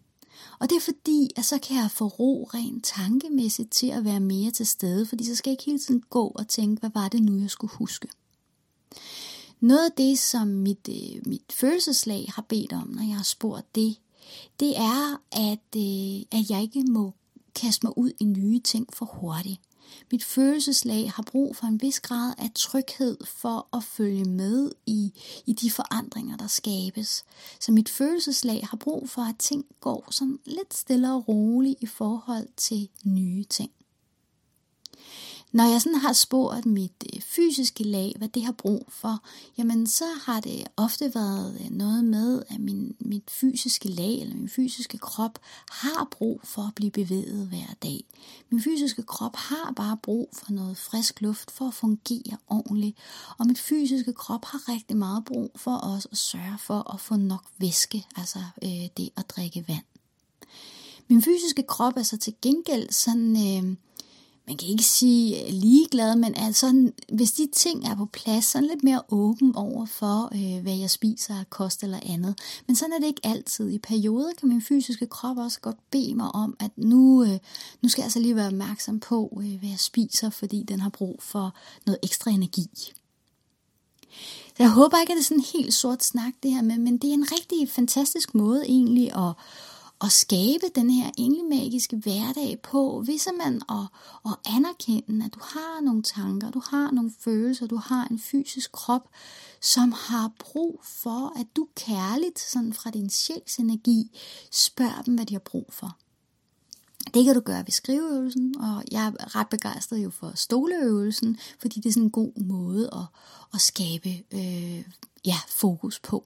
Og 0.60 0.70
det 0.70 0.76
er 0.76 0.80
fordi, 0.80 1.30
at 1.36 1.44
så 1.44 1.58
kan 1.58 1.76
jeg 1.76 1.90
få 1.90 2.06
ro 2.06 2.50
rent 2.54 2.84
tankemæssigt 2.84 3.70
til 3.72 3.86
at 3.86 4.04
være 4.04 4.20
mere 4.20 4.50
til 4.50 4.66
stede, 4.66 5.06
fordi 5.06 5.24
så 5.24 5.34
skal 5.34 5.50
jeg 5.50 5.52
ikke 5.52 5.64
hele 5.64 5.78
tiden 5.78 6.02
gå 6.10 6.26
og 6.26 6.48
tænke, 6.48 6.80
hvad 6.80 6.90
var 6.94 7.08
det 7.08 7.22
nu, 7.22 7.38
jeg 7.38 7.50
skulle 7.50 7.72
huske. 7.74 8.08
noget 9.60 9.84
af 9.84 9.92
det, 9.92 10.18
som 10.18 10.48
mit, 10.48 10.88
øh, 10.88 11.22
mit 11.26 11.52
følelseslag 11.52 12.32
har 12.34 12.42
bedt 12.42 12.72
om, 12.72 12.88
når 12.88 13.02
jeg 13.02 13.16
har 13.16 13.22
spurgt 13.22 13.74
det, 13.74 13.96
det 14.60 14.76
er, 14.76 15.20
at, 15.32 15.76
øh, 15.76 16.40
at 16.40 16.50
jeg 16.50 16.62
ikke 16.62 16.82
må 16.82 17.14
kaste 17.54 17.86
mig 17.86 17.98
ud 17.98 18.10
i 18.20 18.24
nye 18.24 18.60
ting 18.60 18.86
for 18.92 19.06
hurtigt. 19.06 19.60
Mit 20.12 20.25
følelseslag 20.25 21.12
har 21.12 21.23
brug 21.23 21.56
for 21.56 21.66
en 21.66 21.82
vis 21.82 22.00
grad 22.00 22.35
af 22.38 22.50
tryghed 22.54 23.16
for 23.26 23.68
at 23.76 23.85
følge 23.85 24.25
med 24.25 24.73
i, 24.87 25.12
i 25.47 25.52
de 25.52 25.70
forandringer, 25.70 26.37
der 26.37 26.47
skabes. 26.47 27.25
Så 27.61 27.73
mit 27.73 27.88
følelseslag 27.88 28.66
har 28.70 28.76
brug 28.76 29.11
for, 29.11 29.23
at 29.23 29.35
ting 29.38 29.64
går 29.80 30.09
sådan 30.11 30.38
lidt 30.44 30.75
stille 30.75 31.12
og 31.12 31.28
roligt 31.28 31.82
i 31.82 31.87
forhold 31.87 32.49
til 32.56 32.88
nye 33.04 33.44
ting. 33.44 33.70
Når 35.52 35.64
jeg 35.64 35.83
sådan 35.83 35.99
har 35.99 36.12
spurgt 36.12 36.66
mit 36.66 37.04
øh, 37.14 37.23
fysiske 37.23 37.85
lag, 37.85 38.14
hvad 38.19 38.28
det 38.28 38.45
har 38.45 38.52
brug 38.52 38.87
for, 38.88 39.23
jamen 39.59 39.87
så 39.87 40.04
har 40.23 40.40
det 40.40 40.66
ofte 40.76 41.14
været 41.14 41.61
øh, 41.61 41.71
noget 41.71 42.04
med, 42.04 42.42
at 42.49 42.61
min, 42.61 42.97
mit 42.99 43.30
fysiske 43.30 43.88
lag 43.88 44.21
eller 44.21 44.35
min 44.37 44.49
fysiske 44.49 44.99
krop 44.99 45.38
har 45.71 46.09
brug 46.11 46.40
for 46.45 46.62
at 46.62 46.75
blive 46.75 46.90
bevæget 46.90 47.47
hver 47.49 47.75
dag. 47.83 48.04
Min 48.50 48.62
fysiske 48.62 49.02
krop 49.02 49.37
har 49.37 49.73
bare 49.76 49.97
brug 50.02 50.30
for 50.33 50.52
noget 50.52 50.78
frisk 50.78 51.21
luft 51.21 51.50
for 51.50 51.69
at 51.69 51.75
fungere 51.75 52.37
ordentligt, 52.49 52.99
og 53.38 53.47
mit 53.47 53.59
fysiske 53.59 54.12
krop 54.12 54.45
har 54.45 54.69
rigtig 54.69 54.97
meget 54.97 55.25
brug 55.25 55.50
for 55.57 55.76
os 55.76 56.07
at 56.12 56.19
sørge 56.19 56.59
for 56.59 56.95
at 56.95 57.00
få 57.00 57.16
nok 57.16 57.45
væske, 57.59 58.07
altså 58.16 58.38
øh, 58.64 58.88
det 58.97 59.11
at 59.16 59.30
drikke 59.30 59.64
vand. 59.69 59.85
Min 61.09 61.23
fysiske 61.23 61.62
krop 61.62 61.97
er 61.97 62.02
så 62.02 62.16
til 62.16 62.35
gengæld 62.42 62.92
sådan... 62.92 63.37
Øh, 63.37 63.76
man 64.50 64.57
kan 64.57 64.69
ikke 64.69 64.85
sige 64.85 65.47
øh, 65.47 65.52
ligeglad, 65.52 66.16
men 66.16 66.35
altså, 66.37 66.90
hvis 67.12 67.33
de 67.33 67.49
ting 67.52 67.87
er 67.87 67.95
på 67.95 68.07
plads, 68.07 68.45
så 68.45 68.59
er 68.59 68.62
lidt 68.62 68.85
mere 68.85 69.02
åben 69.09 69.57
over 69.57 69.87
for, 69.87 70.28
øh, 70.35 70.62
hvad 70.62 70.76
jeg 70.76 70.90
spiser 70.90 71.45
kost 71.50 71.83
eller 71.83 72.00
andet. 72.07 72.38
Men 72.66 72.76
sådan 72.76 72.92
er 72.92 72.99
det 72.99 73.07
ikke 73.07 73.26
altid. 73.26 73.71
I 73.71 73.78
perioder 73.78 74.33
kan 74.38 74.49
min 74.49 74.62
fysiske 74.62 75.07
krop 75.07 75.37
også 75.37 75.61
godt 75.61 75.90
bede 75.90 76.14
mig 76.14 76.35
om, 76.35 76.57
at 76.61 76.71
nu, 76.76 77.25
øh, 77.25 77.38
nu 77.83 77.88
skal 77.88 78.02
jeg 78.02 78.07
altså 78.07 78.21
lige 78.21 78.37
være 78.37 78.47
opmærksom 78.47 79.00
på, 79.00 79.38
øh, 79.42 79.59
hvad 79.59 79.69
jeg 79.69 79.80
spiser, 79.80 80.30
fordi 80.30 80.62
den 80.69 80.80
har 80.80 80.90
brug 80.90 81.21
for 81.23 81.54
noget 81.87 81.99
ekstra 82.02 82.30
energi. 82.30 82.92
Så 84.47 84.57
jeg 84.59 84.71
håber 84.71 85.00
ikke, 85.00 85.12
at 85.12 85.16
det 85.16 85.23
er 85.23 85.25
sådan 85.25 85.38
en 85.38 85.62
helt 85.62 85.75
sort 85.75 86.04
snak 86.04 86.33
det 86.42 86.52
her 86.52 86.62
med, 86.62 86.78
men 86.78 86.99
det 86.99 87.11
er 87.11 87.14
en 87.14 87.33
rigtig 87.33 87.69
fantastisk 87.69 88.35
måde 88.35 88.64
egentlig 88.66 89.16
at, 89.16 89.33
at 90.04 90.12
skabe 90.12 90.66
den 90.75 90.90
her 90.90 91.11
englemagiske 91.19 91.97
hverdag 91.97 92.61
på, 92.62 93.02
hvis 93.02 93.28
man 93.38 93.62
at, 93.69 93.87
at 94.26 94.52
anerkende, 94.57 95.25
at 95.26 95.35
du 95.35 95.40
har 95.42 95.80
nogle 95.80 96.02
tanker, 96.02 96.50
du 96.50 96.62
har 96.71 96.90
nogle 96.90 97.12
følelser, 97.21 97.66
du 97.66 97.76
har 97.76 98.09
en 98.11 98.19
fysisk 98.19 98.73
krop, 98.73 99.09
som 99.61 99.92
har 99.92 100.33
brug 100.38 100.80
for, 100.85 101.40
at 101.40 101.47
du 101.57 101.69
kærligt, 101.75 102.38
sådan 102.38 102.73
fra 102.73 102.90
din 102.90 103.11
sjæls 103.11 103.57
energi, 103.57 104.19
spørger 104.50 105.02
dem, 105.02 105.14
hvad 105.14 105.26
de 105.26 105.35
har 105.35 105.42
brug 105.45 105.66
for. 105.71 105.97
Det 107.14 107.25
kan 107.25 107.35
du 107.35 107.40
gøre 107.40 107.66
ved 107.66 107.73
skriveøvelsen, 107.73 108.57
og 108.61 108.85
jeg 108.90 109.07
er 109.07 109.37
ret 109.37 109.49
begejstret 109.49 109.99
jo 109.99 110.11
for 110.11 110.33
stoleøvelsen, 110.35 111.38
fordi 111.61 111.80
det 111.80 111.88
er 111.88 111.92
sådan 111.92 112.02
en 112.02 112.11
god 112.11 112.40
måde 112.40 112.90
at, 112.92 113.04
at 113.54 113.61
skabe 113.61 114.09
øh, 114.33 114.85
ja, 115.25 115.37
fokus 115.49 115.99
på. 115.99 116.25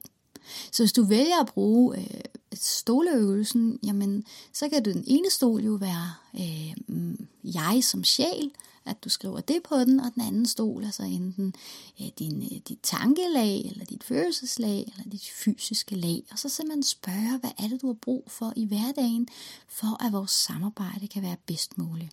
Så 0.71 0.83
hvis 0.83 0.93
du 0.93 1.03
vælger 1.03 1.41
at 1.41 1.47
bruge 1.47 1.97
øh, 1.97 2.21
stoleøvelsen, 2.53 3.79
jamen, 3.83 4.25
så 4.53 4.69
kan 4.69 4.83
du 4.83 4.91
den 4.91 5.03
ene 5.07 5.29
stol 5.29 5.63
jo 5.63 5.73
være 5.73 6.13
øh, 6.39 7.15
jeg 7.43 7.83
som 7.83 8.03
sjæl, 8.03 8.51
at 8.85 9.03
du 9.03 9.09
skriver 9.09 9.41
det 9.41 9.63
på 9.63 9.75
den, 9.75 9.99
og 9.99 10.11
den 10.15 10.21
anden 10.21 10.45
stol 10.45 10.83
er 10.83 10.91
så 10.91 11.03
enten 11.03 11.53
øh, 12.01 12.07
din, 12.19 12.43
øh, 12.43 12.59
dit 12.67 12.79
tankelag, 12.83 13.61
eller 13.65 13.85
dit 13.85 14.03
følelseslag, 14.03 14.93
eller 14.97 15.09
dit 15.11 15.29
fysiske 15.29 15.95
lag. 15.95 16.23
Og 16.31 16.39
så 16.39 16.49
simpelthen 16.49 16.83
spørge, 16.83 17.39
hvad 17.39 17.51
er 17.57 17.67
det, 17.67 17.81
du 17.81 17.87
har 17.87 17.93
brug 17.93 18.23
for 18.27 18.53
i 18.55 18.65
hverdagen, 18.65 19.27
for 19.67 20.03
at 20.03 20.13
vores 20.13 20.31
samarbejde 20.31 21.07
kan 21.07 21.23
være 21.23 21.37
bedst 21.45 21.77
muligt. 21.77 22.11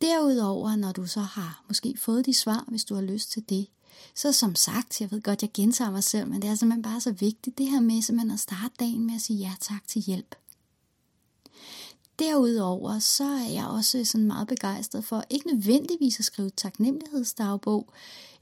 Derudover, 0.00 0.76
når 0.76 0.92
du 0.92 1.06
så 1.06 1.20
har 1.20 1.64
måske 1.68 1.94
fået 1.98 2.26
de 2.26 2.34
svar, 2.34 2.64
hvis 2.68 2.84
du 2.84 2.94
har 2.94 3.02
lyst 3.02 3.30
til 3.30 3.48
det, 3.48 3.66
så 4.14 4.32
som 4.32 4.54
sagt, 4.54 5.00
jeg 5.00 5.10
ved 5.10 5.22
godt, 5.22 5.42
jeg 5.42 5.50
gentager 5.54 5.90
mig 5.90 6.04
selv, 6.04 6.28
men 6.28 6.42
det 6.42 6.50
er 6.50 6.54
simpelthen 6.54 6.82
bare 6.82 7.00
så 7.00 7.12
vigtigt, 7.12 7.58
det 7.58 7.70
her 7.70 7.80
med 7.80 8.02
simpelthen 8.02 8.30
at 8.30 8.40
starte 8.40 8.74
dagen 8.80 9.06
med 9.06 9.14
at 9.14 9.20
sige 9.20 9.38
ja 9.38 9.52
tak 9.60 9.88
til 9.88 10.02
hjælp. 10.02 10.34
Derudover 12.18 12.98
så 12.98 13.24
er 13.24 13.48
jeg 13.52 13.66
også 13.66 14.04
sådan 14.04 14.26
meget 14.26 14.48
begejstret 14.48 15.04
for 15.04 15.24
ikke 15.30 15.46
nødvendigvis 15.46 16.18
at 16.18 16.24
skrive 16.24 16.50
taknemmelighedsdagbog, 16.50 17.92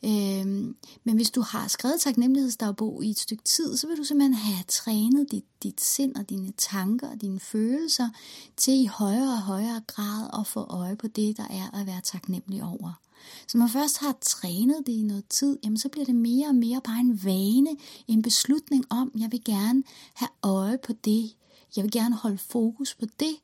øhm, 0.04 0.76
men 1.04 1.16
hvis 1.16 1.30
du 1.30 1.40
har 1.40 1.68
skrevet 1.68 2.00
taknemmelighedsdagbog 2.00 3.04
i 3.04 3.10
et 3.10 3.18
stykke 3.18 3.44
tid, 3.44 3.76
så 3.76 3.86
vil 3.86 3.96
du 3.96 4.04
simpelthen 4.04 4.34
have 4.34 4.64
trænet 4.68 5.30
dit, 5.30 5.44
dit 5.62 5.80
sind 5.80 6.16
og 6.16 6.30
dine 6.30 6.52
tanker 6.56 7.10
og 7.10 7.20
dine 7.20 7.40
følelser 7.40 8.08
til 8.56 8.82
i 8.82 8.86
højere 8.86 9.32
og 9.32 9.42
højere 9.42 9.82
grad 9.86 10.40
at 10.40 10.46
få 10.46 10.60
øje 10.60 10.96
på 10.96 11.06
det, 11.06 11.36
der 11.36 11.46
er 11.50 11.80
at 11.80 11.86
være 11.86 12.00
taknemmelig 12.00 12.62
over. 12.62 13.07
Så 13.46 13.58
når 13.58 13.64
man 13.64 13.72
først 13.72 13.98
har 13.98 14.16
trænet 14.20 14.76
det 14.86 14.92
i 14.92 15.02
noget 15.02 15.24
tid, 15.28 15.58
jamen 15.64 15.78
så 15.78 15.88
bliver 15.88 16.04
det 16.04 16.14
mere 16.14 16.48
og 16.48 16.54
mere 16.54 16.80
bare 16.84 17.00
en 17.00 17.24
vane, 17.24 17.76
en 18.08 18.22
beslutning 18.22 18.84
om, 18.90 19.12
jeg 19.18 19.32
vil 19.32 19.44
gerne 19.44 19.82
have 20.14 20.28
øje 20.42 20.78
på 20.78 20.92
det. 20.92 21.34
Jeg 21.76 21.84
vil 21.84 21.92
gerne 21.92 22.14
holde 22.14 22.38
fokus 22.38 22.94
på 22.94 23.06
det, 23.20 23.36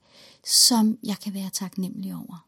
som 0.44 0.98
jeg 1.02 1.16
kan 1.18 1.34
være 1.34 1.50
taknemmelig 1.50 2.14
over. 2.14 2.46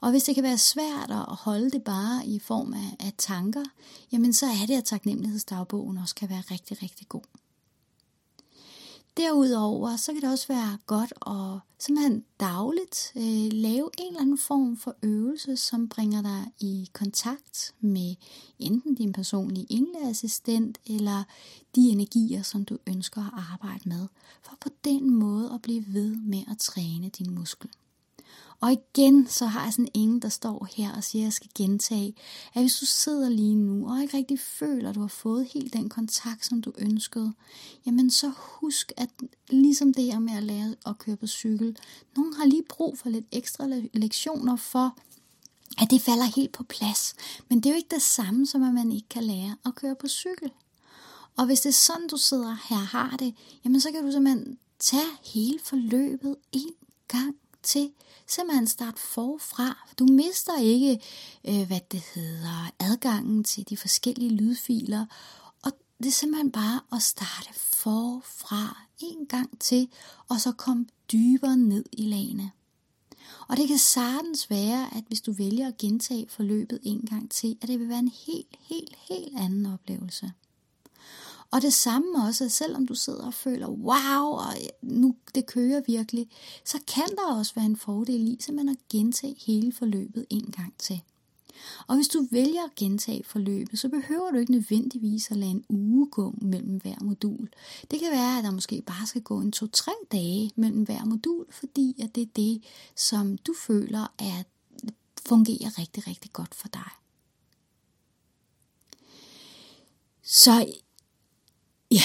Og 0.00 0.10
hvis 0.10 0.22
det 0.22 0.34
kan 0.34 0.44
være 0.44 0.58
svært 0.58 1.10
at 1.10 1.24
holde 1.28 1.70
det 1.70 1.82
bare 1.82 2.26
i 2.26 2.38
form 2.38 2.72
af, 2.72 2.96
af 3.06 3.12
tanker, 3.18 3.64
jamen 4.12 4.32
så 4.32 4.46
er 4.46 4.66
det, 4.66 4.74
at 4.74 4.84
taknemmelighedsdagbogen 4.84 5.98
også 5.98 6.14
kan 6.14 6.30
være 6.30 6.42
rigtig, 6.50 6.82
rigtig 6.82 7.08
god. 7.08 7.41
Derudover 9.16 9.96
så 9.96 10.12
kan 10.12 10.22
det 10.22 10.30
også 10.30 10.48
være 10.48 10.78
godt 10.86 11.12
at 11.26 11.60
simpelthen 11.78 12.24
dagligt 12.40 13.12
øh, 13.16 13.52
lave 13.52 13.90
en 13.98 14.06
eller 14.06 14.20
anden 14.20 14.38
form 14.38 14.76
for 14.76 14.96
øvelse, 15.02 15.56
som 15.56 15.88
bringer 15.88 16.22
dig 16.22 16.52
i 16.60 16.88
kontakt 16.92 17.74
med 17.80 18.14
enten 18.58 18.94
din 18.94 19.12
personlige 19.12 19.66
engleassistent 19.70 20.78
eller 20.86 21.24
de 21.76 21.80
energier, 21.88 22.42
som 22.42 22.64
du 22.64 22.78
ønsker 22.86 23.20
at 23.20 23.44
arbejde 23.52 23.88
med, 23.88 24.06
for 24.42 24.56
på 24.60 24.68
den 24.84 25.14
måde 25.14 25.50
at 25.54 25.62
blive 25.62 25.84
ved 25.88 26.16
med 26.16 26.42
at 26.50 26.58
træne 26.58 27.08
din 27.08 27.34
muskel. 27.34 27.70
Og 28.62 28.72
igen, 28.72 29.26
så 29.28 29.46
har 29.46 29.64
jeg 29.64 29.72
sådan 29.72 29.88
ingen, 29.94 30.22
der 30.22 30.28
står 30.28 30.68
her 30.76 30.92
og 30.92 31.04
siger, 31.04 31.22
at 31.22 31.24
jeg 31.24 31.32
skal 31.32 31.50
gentage, 31.54 32.14
at 32.54 32.62
hvis 32.62 32.76
du 32.76 32.86
sidder 32.86 33.28
lige 33.28 33.54
nu 33.54 33.90
og 33.90 34.02
ikke 34.02 34.16
rigtig 34.16 34.40
føler, 34.40 34.88
at 34.88 34.94
du 34.94 35.00
har 35.00 35.08
fået 35.08 35.46
helt 35.54 35.72
den 35.72 35.88
kontakt, 35.88 36.46
som 36.46 36.62
du 36.62 36.72
ønskede, 36.78 37.32
jamen 37.86 38.10
så 38.10 38.32
husk, 38.36 38.92
at 38.96 39.08
ligesom 39.48 39.94
det 39.94 40.04
her 40.04 40.18
med 40.18 40.32
at 40.32 40.42
lære 40.42 40.74
at 40.86 40.98
køre 40.98 41.16
på 41.16 41.26
cykel, 41.26 41.76
nogen 42.16 42.34
har 42.34 42.46
lige 42.46 42.62
brug 42.68 42.98
for 42.98 43.08
lidt 43.08 43.26
ekstra 43.32 43.66
lektioner 43.92 44.56
for, 44.56 44.96
at 45.78 45.90
det 45.90 46.00
falder 46.00 46.24
helt 46.24 46.52
på 46.52 46.62
plads. 46.62 47.14
Men 47.48 47.58
det 47.58 47.66
er 47.66 47.70
jo 47.70 47.76
ikke 47.76 47.94
det 47.94 48.02
samme, 48.02 48.46
som 48.46 48.62
at 48.62 48.74
man 48.74 48.92
ikke 48.92 49.08
kan 49.08 49.24
lære 49.24 49.56
at 49.66 49.74
køre 49.74 49.94
på 49.94 50.08
cykel. 50.08 50.50
Og 51.36 51.46
hvis 51.46 51.60
det 51.60 51.68
er 51.68 51.72
sådan, 51.72 52.08
du 52.08 52.16
sidder 52.16 52.56
her 52.68 52.76
og 52.76 52.86
har 52.86 53.16
det, 53.16 53.34
jamen 53.64 53.80
så 53.80 53.92
kan 53.92 54.04
du 54.04 54.12
simpelthen 54.12 54.58
tage 54.78 55.10
hele 55.34 55.58
forløbet 55.62 56.36
en 56.52 56.70
gang 57.08 57.36
til 57.62 57.90
simpelthen 58.26 58.66
starte 58.66 59.00
forfra. 59.00 59.88
Du 59.98 60.04
mister 60.04 60.58
ikke, 60.58 61.00
øh, 61.48 61.66
hvad 61.66 61.80
det 61.92 62.02
hedder, 62.14 62.70
adgangen 62.78 63.44
til 63.44 63.68
de 63.68 63.76
forskellige 63.76 64.36
lydfiler. 64.36 65.06
Og 65.62 65.72
det 65.98 66.06
er 66.06 66.12
simpelthen 66.12 66.52
bare 66.52 66.80
at 66.92 67.02
starte 67.02 67.54
forfra 67.54 68.78
en 68.98 69.26
gang 69.26 69.60
til, 69.60 69.88
og 70.28 70.40
så 70.40 70.52
komme 70.52 70.86
dybere 71.12 71.56
ned 71.56 71.84
i 71.92 72.02
lagene. 72.02 72.50
Og 73.48 73.56
det 73.56 73.68
kan 73.68 73.78
sagtens 73.78 74.50
være, 74.50 74.96
at 74.96 75.04
hvis 75.06 75.20
du 75.20 75.32
vælger 75.32 75.68
at 75.68 75.78
gentage 75.78 76.26
forløbet 76.28 76.78
en 76.82 77.00
gang 77.10 77.30
til, 77.30 77.56
at 77.62 77.68
det 77.68 77.80
vil 77.80 77.88
være 77.88 77.98
en 77.98 78.12
helt, 78.26 78.56
helt, 78.60 78.96
helt 79.08 79.38
anden 79.38 79.66
oplevelse. 79.66 80.32
Og 81.52 81.62
det 81.62 81.72
samme 81.72 82.24
også, 82.26 82.44
at 82.44 82.52
selvom 82.52 82.86
du 82.86 82.94
sidder 82.94 83.26
og 83.26 83.34
føler, 83.34 83.68
wow, 83.68 84.24
og 84.24 84.54
nu 84.82 85.14
det 85.34 85.46
kører 85.46 85.82
virkelig, 85.86 86.28
så 86.64 86.78
kan 86.94 87.08
der 87.16 87.34
også 87.38 87.54
være 87.54 87.64
en 87.64 87.76
fordel 87.76 88.28
i 88.28 88.36
simpelthen 88.40 88.76
at 88.76 88.88
gentage 88.88 89.36
hele 89.46 89.72
forløbet 89.72 90.26
en 90.30 90.54
gang 90.56 90.74
til. 90.78 91.02
Og 91.86 91.96
hvis 91.96 92.08
du 92.08 92.26
vælger 92.30 92.64
at 92.64 92.74
gentage 92.76 93.24
forløbet, 93.24 93.78
så 93.78 93.88
behøver 93.88 94.30
du 94.30 94.38
ikke 94.38 94.52
nødvendigvis 94.52 95.30
at 95.30 95.36
lade 95.36 95.50
en 95.50 95.64
uge 95.68 96.08
gå 96.10 96.34
mellem 96.40 96.76
hver 96.76 96.96
modul. 97.00 97.48
Det 97.90 98.00
kan 98.00 98.10
være, 98.10 98.38
at 98.38 98.44
der 98.44 98.50
måske 98.50 98.82
bare 98.86 99.06
skal 99.06 99.22
gå 99.22 99.40
en 99.40 99.52
to-tre 99.52 99.92
dage 100.12 100.52
mellem 100.56 100.82
hver 100.82 101.04
modul, 101.04 101.46
fordi 101.50 102.02
at 102.02 102.14
det 102.14 102.22
er 102.22 102.32
det, 102.36 102.62
som 102.96 103.38
du 103.38 103.54
føler, 103.66 104.12
at 104.18 104.46
fungerer 105.26 105.78
rigtig, 105.78 106.06
rigtig 106.06 106.32
godt 106.32 106.54
for 106.54 106.68
dig. 106.68 106.90
Så 110.22 110.72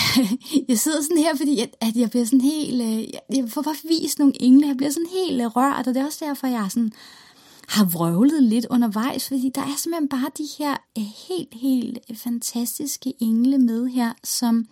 jeg 0.69 0.79
sidder 0.79 1.01
sådan 1.01 1.17
her, 1.17 1.35
fordi 1.35 1.59
at, 1.59 1.75
at 1.81 1.95
jeg 1.95 2.09
bliver 2.09 2.25
sådan 2.25 2.41
helt, 2.41 2.81
øh, 2.81 3.37
jeg 3.37 3.49
får 3.49 3.61
bare 3.61 3.75
vist 3.83 4.19
nogle 4.19 4.41
engle, 4.41 4.67
jeg 4.67 4.77
bliver 4.77 4.91
sådan 4.91 5.09
helt 5.09 5.41
øh, 5.41 5.47
rørt, 5.47 5.87
og 5.87 5.93
det 5.93 6.01
er 6.01 6.05
også 6.05 6.25
derfor, 6.25 6.47
jeg 6.47 6.65
er 6.65 6.69
sådan, 6.69 6.91
har 7.67 7.85
vrøvlet 7.85 8.43
lidt 8.43 8.65
undervejs, 8.69 9.27
fordi 9.27 9.51
der 9.55 9.61
er 9.61 9.75
simpelthen 9.77 10.09
bare 10.09 10.31
de 10.37 10.47
her 10.57 10.77
øh, 10.97 11.03
helt, 11.27 11.53
helt 11.53 11.99
øh, 12.09 12.17
fantastiske 12.17 13.13
engle 13.19 13.57
med 13.57 13.87
her, 13.87 14.13
som, 14.23 14.67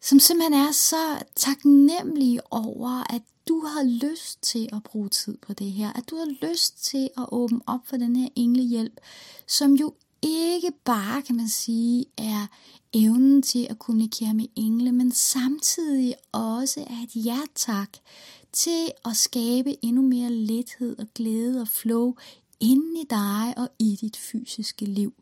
som 0.00 0.18
simpelthen 0.18 0.54
er 0.54 0.72
så 0.72 1.22
taknemmelige 1.36 2.40
over, 2.50 3.14
at 3.14 3.22
du 3.48 3.60
har 3.66 3.82
lyst 4.10 4.42
til 4.42 4.68
at 4.72 4.82
bruge 4.82 5.08
tid 5.08 5.36
på 5.46 5.52
det 5.52 5.72
her, 5.72 5.92
at 5.92 6.10
du 6.10 6.16
har 6.16 6.50
lyst 6.50 6.84
til 6.84 7.08
at 7.16 7.26
åbne 7.32 7.60
op 7.66 7.80
for 7.84 7.96
den 7.96 8.16
her 8.16 8.28
englehjælp, 8.36 9.00
som 9.46 9.74
jo 9.74 9.94
ikke 10.22 10.72
bare, 10.84 11.22
kan 11.22 11.36
man 11.36 11.48
sige, 11.48 12.04
er 12.16 12.46
evnen 12.92 13.42
til 13.42 13.66
at 13.70 13.78
kommunikere 13.78 14.34
med 14.34 14.46
engle, 14.56 14.92
men 14.92 15.12
samtidig 15.12 16.14
også 16.32 16.80
er 16.80 17.02
et 17.02 17.24
ja 17.26 17.38
tak 17.54 17.88
til 18.52 18.92
at 19.04 19.16
skabe 19.16 19.84
endnu 19.84 20.02
mere 20.02 20.30
lethed 20.30 20.98
og 20.98 21.06
glæde 21.14 21.60
og 21.60 21.68
flow 21.68 22.14
inden 22.60 22.96
i 22.96 23.04
dig 23.10 23.54
og 23.56 23.68
i 23.78 23.98
dit 24.00 24.16
fysiske 24.16 24.84
liv. 24.84 25.12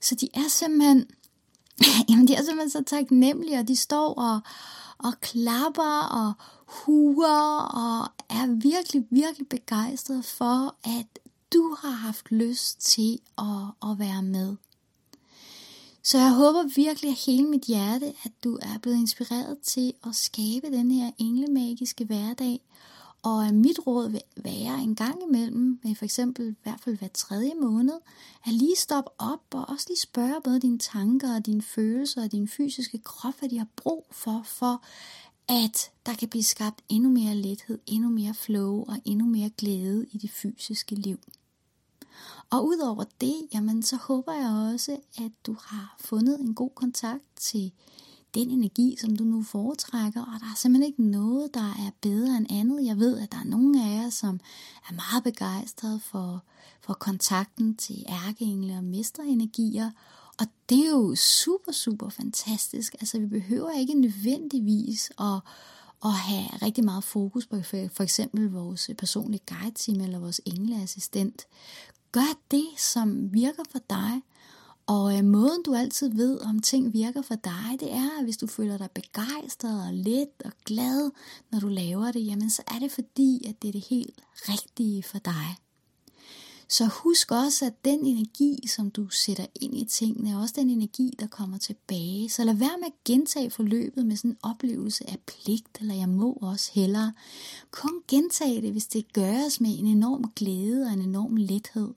Så 0.00 0.14
de 0.14 0.28
er 0.34 0.48
simpelthen, 0.48 1.06
jamen 2.08 2.28
de 2.28 2.34
er 2.34 2.42
simpelthen 2.42 2.70
så 2.70 2.82
taknemmelige, 2.86 3.58
og 3.58 3.68
de 3.68 3.76
står 3.76 4.14
og, 4.14 4.40
og 4.98 5.20
klapper 5.20 6.00
og 6.00 6.32
huer 6.66 7.58
og 7.58 8.08
er 8.28 8.46
virkelig, 8.46 9.06
virkelig 9.10 9.48
begejstrede 9.48 10.22
for, 10.22 10.74
at 10.84 11.18
du 11.52 11.76
har 11.80 11.90
haft 11.90 12.30
lyst 12.30 12.80
til 12.80 13.18
at, 13.38 13.90
at 13.90 13.98
være 13.98 14.22
med. 14.22 14.56
Så 16.06 16.18
jeg 16.18 16.34
håber 16.34 16.74
virkelig 16.74 17.10
af 17.10 17.16
hele 17.26 17.48
mit 17.48 17.62
hjerte, 17.62 18.06
at 18.24 18.32
du 18.44 18.58
er 18.62 18.78
blevet 18.82 18.98
inspireret 18.98 19.58
til 19.58 19.92
at 20.06 20.14
skabe 20.14 20.66
den 20.66 20.90
her 20.90 21.10
englemagiske 21.18 22.04
hverdag. 22.04 22.60
Og 23.22 23.54
mit 23.54 23.86
råd 23.86 24.10
vil 24.10 24.20
være 24.36 24.82
en 24.82 24.94
gang 24.94 25.22
imellem, 25.28 25.80
med 25.84 25.94
for 25.94 26.04
eksempel 26.04 26.50
i 26.50 26.54
hvert 26.62 26.80
fald 26.80 26.98
hver 26.98 27.08
tredje 27.08 27.52
måned, 27.60 27.94
at 28.46 28.52
lige 28.52 28.76
stoppe 28.76 29.10
op 29.18 29.40
og 29.54 29.68
også 29.68 29.86
lige 29.88 30.00
spørge 30.00 30.40
både 30.44 30.60
dine 30.60 30.78
tanker 30.78 31.34
og 31.36 31.46
dine 31.46 31.62
følelser 31.62 32.22
og 32.22 32.32
din 32.32 32.48
fysiske 32.48 32.98
krop, 32.98 33.34
hvad 33.38 33.48
de 33.48 33.58
har 33.58 33.68
brug 33.76 34.06
for, 34.10 34.42
for 34.44 34.82
at 35.48 35.90
der 36.06 36.14
kan 36.14 36.28
blive 36.28 36.44
skabt 36.44 36.82
endnu 36.88 37.10
mere 37.10 37.34
lethed, 37.34 37.78
endnu 37.86 38.08
mere 38.08 38.34
flow 38.34 38.84
og 38.88 38.96
endnu 39.04 39.26
mere 39.26 39.50
glæde 39.50 40.06
i 40.12 40.18
det 40.18 40.30
fysiske 40.30 40.94
liv. 40.94 41.18
Og 42.50 42.66
udover 42.66 43.04
det, 43.20 43.34
jamen, 43.54 43.82
så 43.82 43.96
håber 43.96 44.32
jeg 44.32 44.72
også, 44.72 44.96
at 45.18 45.32
du 45.46 45.56
har 45.60 45.96
fundet 46.00 46.40
en 46.40 46.54
god 46.54 46.70
kontakt 46.74 47.24
til 47.36 47.72
den 48.34 48.50
energi, 48.50 48.96
som 49.00 49.16
du 49.16 49.24
nu 49.24 49.42
foretrækker, 49.42 50.20
og 50.20 50.40
der 50.40 50.46
er 50.46 50.56
simpelthen 50.56 50.92
ikke 50.92 51.02
noget, 51.02 51.54
der 51.54 51.60
er 51.60 51.90
bedre 52.00 52.36
end 52.36 52.46
andet. 52.50 52.84
Jeg 52.84 52.98
ved, 52.98 53.18
at 53.18 53.32
der 53.32 53.38
er 53.38 53.44
nogle 53.44 53.84
af 53.84 53.96
jer, 53.96 54.10
som 54.10 54.40
er 54.90 54.94
meget 54.94 55.24
begejstrede 55.24 56.00
for, 56.00 56.42
for 56.80 56.94
kontakten 56.94 57.76
til 57.76 58.04
ærkeengle 58.08 58.76
og 58.76 58.84
mesterenergier, 58.84 59.90
og 60.40 60.46
det 60.68 60.78
er 60.78 60.90
jo 60.90 61.14
super, 61.14 61.72
super 61.72 62.08
fantastisk. 62.08 62.94
Altså, 63.00 63.18
vi 63.18 63.26
behøver 63.26 63.70
ikke 63.70 63.94
nødvendigvis 63.94 65.10
at, 65.20 65.40
at 66.04 66.12
have 66.12 66.46
rigtig 66.62 66.84
meget 66.84 67.04
fokus 67.04 67.46
på 67.46 67.62
for 67.62 68.00
eksempel 68.00 68.50
vores 68.50 68.90
personlige 68.98 69.42
guide 69.46 69.74
team 69.74 70.00
eller 70.00 70.18
vores 70.18 70.40
engleassistent. 70.44 71.46
Gør 72.16 72.38
det, 72.50 72.66
som 72.76 73.34
virker 73.34 73.62
for 73.70 73.78
dig. 73.90 74.22
Og 74.86 75.18
øh, 75.18 75.24
måden 75.24 75.62
du 75.62 75.74
altid 75.74 76.10
ved, 76.14 76.40
om 76.40 76.58
ting 76.60 76.92
virker 76.92 77.22
for 77.22 77.34
dig, 77.34 77.76
det 77.80 77.92
er, 77.92 78.18
at 78.18 78.24
hvis 78.24 78.36
du 78.36 78.46
føler 78.46 78.78
dig 78.78 78.90
begejstret 78.90 79.88
og 79.88 79.94
let 79.94 80.28
og 80.44 80.52
glad, 80.66 81.10
når 81.52 81.60
du 81.60 81.68
laver 81.68 82.12
det, 82.12 82.26
jamen 82.26 82.50
så 82.50 82.62
er 82.74 82.78
det 82.78 82.92
fordi, 82.92 83.46
at 83.48 83.62
det 83.62 83.68
er 83.68 83.72
det 83.72 83.86
helt 83.90 84.20
rigtige 84.34 85.02
for 85.02 85.18
dig. 85.18 85.56
Så 86.68 86.86
husk 86.86 87.32
også, 87.32 87.66
at 87.66 87.84
den 87.84 88.06
energi, 88.06 88.66
som 88.68 88.90
du 88.90 89.08
sætter 89.08 89.46
ind 89.54 89.76
i 89.76 89.84
tingene, 89.84 90.30
er 90.30 90.36
også 90.36 90.54
den 90.56 90.70
energi, 90.70 91.14
der 91.18 91.26
kommer 91.26 91.58
tilbage. 91.58 92.30
Så 92.30 92.44
lad 92.44 92.54
være 92.54 92.78
med 92.78 92.86
at 92.86 93.04
gentage 93.04 93.50
forløbet 93.50 94.06
med 94.06 94.16
sådan 94.16 94.30
en 94.30 94.36
oplevelse 94.42 95.10
af 95.10 95.18
pligt, 95.26 95.78
eller 95.80 95.94
jeg 95.94 96.08
må 96.08 96.38
også 96.42 96.70
hellere. 96.74 97.12
Kun 97.70 98.02
gentage 98.08 98.62
det, 98.62 98.72
hvis 98.72 98.86
det 98.86 99.12
gøres 99.12 99.60
med 99.60 99.78
en 99.78 99.86
enorm 99.86 100.32
glæde 100.36 100.86
og 100.86 100.92
en 100.92 101.02
enorm 101.02 101.36
lethed. 101.36 101.94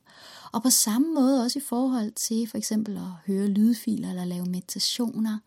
Og 0.51 0.63
på 0.63 0.69
samme 0.69 1.13
måde 1.13 1.43
også 1.43 1.59
i 1.59 1.61
forhold 1.61 2.11
til 2.11 2.47
for 2.47 2.57
eksempel 2.57 2.97
at 2.97 3.33
høre 3.33 3.47
lydfiler 3.47 4.09
eller 4.09 4.25
lave 4.25 4.45
meditationer. 4.45 5.37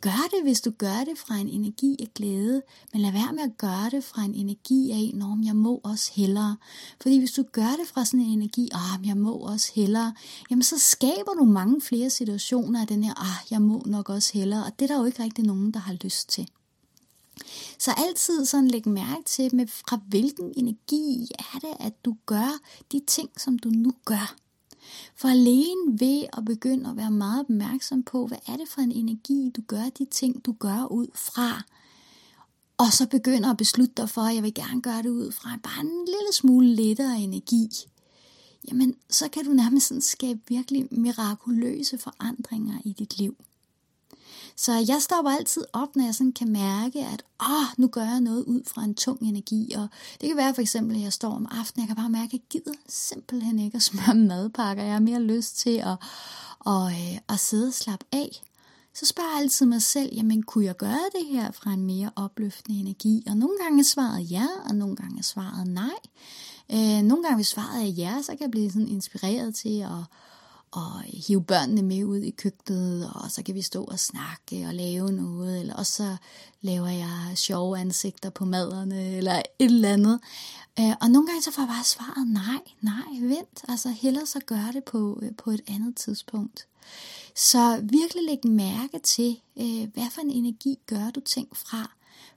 Gør 0.00 0.28
det, 0.30 0.42
hvis 0.42 0.60
du 0.60 0.70
gør 0.78 1.04
det 1.04 1.18
fra 1.18 1.36
en 1.36 1.48
energi 1.48 1.96
af 2.00 2.08
glæde, 2.14 2.62
men 2.92 3.02
lad 3.02 3.12
være 3.12 3.32
med 3.32 3.42
at 3.42 3.58
gøre 3.58 3.90
det 3.90 4.04
fra 4.04 4.22
en 4.22 4.34
energi 4.34 4.90
af, 4.90 5.10
når 5.14 5.38
jeg 5.44 5.56
må 5.56 5.80
også 5.84 6.12
hellere. 6.14 6.56
Fordi 7.00 7.18
hvis 7.18 7.32
du 7.32 7.42
gør 7.52 7.76
det 7.80 7.88
fra 7.94 8.04
sådan 8.04 8.20
en 8.20 8.32
energi, 8.32 8.68
ah, 8.72 9.06
jeg 9.06 9.16
må 9.16 9.32
også 9.32 9.72
hellere, 9.74 10.14
jamen 10.50 10.62
så 10.62 10.78
skaber 10.78 11.32
du 11.38 11.44
mange 11.44 11.80
flere 11.80 12.10
situationer 12.10 12.80
af 12.80 12.86
den 12.86 13.04
her, 13.04 13.14
ah, 13.14 13.46
jeg 13.50 13.62
må 13.62 13.82
nok 13.86 14.08
også 14.08 14.30
hellere, 14.34 14.64
og 14.64 14.72
det 14.78 14.90
er 14.90 14.94
der 14.94 15.00
jo 15.00 15.06
ikke 15.06 15.22
rigtig 15.22 15.44
nogen, 15.44 15.70
der 15.70 15.80
har 15.80 15.96
lyst 16.04 16.28
til. 16.28 16.48
Så 17.78 17.92
altid 17.96 18.44
sådan 18.44 18.68
læg 18.68 18.88
mærke 18.88 19.22
til, 19.26 19.54
med 19.54 19.66
fra 19.66 20.00
hvilken 20.08 20.52
energi 20.56 21.28
er 21.38 21.58
det, 21.58 21.74
at 21.80 22.04
du 22.04 22.16
gør 22.26 22.58
de 22.92 23.00
ting, 23.06 23.28
som 23.36 23.58
du 23.58 23.68
nu 23.68 23.92
gør. 24.04 24.36
For 25.16 25.28
alene 25.28 26.00
ved 26.00 26.24
at 26.32 26.44
begynde 26.44 26.90
at 26.90 26.96
være 26.96 27.10
meget 27.10 27.40
opmærksom 27.40 28.02
på, 28.02 28.26
hvad 28.26 28.38
er 28.46 28.56
det 28.56 28.68
for 28.68 28.80
en 28.80 28.92
energi, 28.92 29.50
du 29.56 29.62
gør 29.66 29.88
de 29.98 30.04
ting, 30.04 30.44
du 30.46 30.52
gør 30.52 30.86
ud 30.90 31.06
fra, 31.14 31.62
og 32.78 32.92
så 32.92 33.06
begynder 33.06 33.50
at 33.50 33.56
beslutte 33.56 33.94
dig 33.96 34.10
for, 34.10 34.22
at 34.22 34.34
jeg 34.34 34.42
vil 34.42 34.54
gerne 34.54 34.82
gøre 34.82 35.02
det 35.02 35.08
ud 35.08 35.32
fra 35.32 35.58
bare 35.62 35.80
en 35.80 36.04
lille 36.06 36.32
smule 36.32 36.74
lettere 36.74 37.18
energi, 37.18 37.68
jamen 38.68 38.94
så 39.10 39.28
kan 39.28 39.44
du 39.44 39.52
nærmest 39.52 39.86
sådan 39.86 40.00
skabe 40.00 40.40
virkelig 40.48 40.88
mirakuløse 40.90 41.98
forandringer 41.98 42.78
i 42.84 42.92
dit 42.92 43.18
liv. 43.18 43.36
Så 44.56 44.72
jeg 44.72 45.02
stopper 45.02 45.30
altid 45.30 45.64
op, 45.72 45.96
når 45.96 46.04
jeg 46.04 46.14
sådan 46.14 46.32
kan 46.32 46.52
mærke, 46.52 46.98
at 46.98 47.22
oh, 47.40 47.66
nu 47.76 47.88
gør 47.88 48.04
jeg 48.04 48.20
noget 48.20 48.44
ud 48.44 48.62
fra 48.66 48.84
en 48.84 48.94
tung 48.94 49.22
energi. 49.22 49.72
Og 49.76 49.88
det 50.20 50.28
kan 50.28 50.36
være 50.36 50.54
for 50.54 50.62
eksempel, 50.62 50.96
at 50.96 51.02
jeg 51.02 51.12
står 51.12 51.30
om 51.30 51.46
aftenen, 51.50 51.82
jeg 51.82 51.88
kan 51.88 52.02
bare 52.02 52.10
mærke, 52.10 52.24
at 52.24 52.32
jeg 52.32 52.40
gider 52.50 52.74
simpelthen 52.88 53.58
ikke 53.58 53.76
at 53.76 53.82
smøre 53.82 54.14
madpakker. 54.14 54.82
Jeg 54.82 54.92
har 54.92 55.00
mere 55.00 55.20
lyst 55.20 55.58
til 55.58 55.76
at, 55.76 55.96
at, 56.66 56.86
øh, 56.86 57.18
at 57.28 57.38
sidde 57.40 57.68
og 57.68 57.74
slappe 57.74 58.06
af. 58.12 58.42
Så 58.94 59.06
spørger 59.06 59.30
jeg 59.30 59.40
altid 59.40 59.66
mig 59.66 59.82
selv, 59.82 60.14
jamen 60.14 60.42
kunne 60.42 60.64
jeg 60.64 60.76
gøre 60.76 61.10
det 61.18 61.26
her 61.26 61.50
fra 61.50 61.70
en 61.70 61.84
mere 61.86 62.10
opløftende 62.16 62.80
energi? 62.80 63.24
Og 63.26 63.36
nogle 63.36 63.56
gange 63.62 63.80
er 63.80 63.84
svaret 63.84 64.30
ja, 64.30 64.46
og 64.68 64.74
nogle 64.74 64.96
gange 64.96 65.18
er 65.18 65.22
svaret 65.22 65.66
nej. 65.66 65.98
Øh, 66.72 67.02
nogle 67.02 67.22
gange 67.22 67.36
hvis 67.36 67.46
svaret 67.46 67.82
er 67.82 67.86
ja, 67.86 68.22
så 68.22 68.32
kan 68.32 68.40
jeg 68.40 68.50
blive 68.50 68.70
sådan 68.70 68.88
inspireret 68.88 69.54
til 69.54 69.80
at 69.80 70.04
og 70.72 71.00
hive 71.02 71.44
børnene 71.44 71.82
med 71.82 72.04
ud 72.04 72.18
i 72.18 72.30
køkkenet, 72.30 73.10
og 73.14 73.30
så 73.30 73.42
kan 73.42 73.54
vi 73.54 73.62
stå 73.62 73.84
og 73.84 73.98
snakke 73.98 74.66
og 74.66 74.74
lave 74.74 75.12
noget, 75.12 75.60
eller 75.60 75.74
også 75.74 75.92
så 75.92 76.16
laver 76.60 76.88
jeg 76.88 77.32
sjove 77.34 77.78
ansigter 77.78 78.30
på 78.30 78.44
maderne, 78.44 79.16
eller 79.16 79.34
et 79.34 79.44
eller 79.58 79.92
andet. 79.92 80.20
Øh, 80.80 80.92
og 81.00 81.10
nogle 81.10 81.28
gange 81.28 81.42
så 81.42 81.52
får 81.52 81.62
jeg 81.62 81.68
bare 81.68 81.84
svaret, 81.84 82.28
nej, 82.28 82.62
nej, 82.80 83.28
vent, 83.28 83.64
altså 83.68 83.88
hellere 83.88 84.26
så 84.26 84.40
gør 84.46 84.70
det 84.72 84.84
på, 84.84 85.20
øh, 85.22 85.32
på 85.36 85.50
et 85.50 85.60
andet 85.68 85.96
tidspunkt. 85.96 86.66
Så 87.36 87.80
virkelig 87.82 88.24
læg 88.24 88.46
mærke 88.46 88.98
til, 88.98 89.40
øh, 89.56 89.88
hvad 89.94 90.10
for 90.10 90.20
en 90.20 90.30
energi 90.30 90.78
gør 90.86 91.10
du 91.10 91.20
ting 91.20 91.48
fra, 91.56 91.90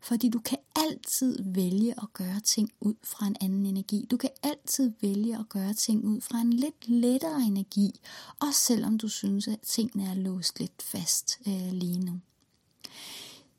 fordi 0.04 0.30
du 0.30 0.40
kan 0.40 0.58
altid 0.76 1.38
vælge 1.44 1.92
at 1.92 2.14
gøre 2.14 2.40
ting 2.40 2.70
ud 2.82 2.94
fra 3.04 3.28
en 3.28 3.36
anden 3.42 3.66
energi. 3.66 4.08
Du 4.12 4.18
kan 4.18 4.30
altid 4.44 4.92
vælge 5.02 5.38
at 5.40 5.50
gøre 5.50 5.74
ting 5.74 6.04
ud 6.06 6.22
fra 6.22 6.38
en 6.38 6.54
lidt 6.54 6.90
lettere 6.90 7.42
energi, 7.42 8.00
også 8.40 8.60
selvom 8.60 8.98
du 8.98 9.08
synes, 9.08 9.48
at 9.48 9.60
tingene 9.60 10.10
er 10.10 10.14
låst 10.14 10.60
lidt 10.60 10.82
fast 10.82 11.40
øh, 11.48 11.72
lige 11.72 12.00
nu. 12.00 12.20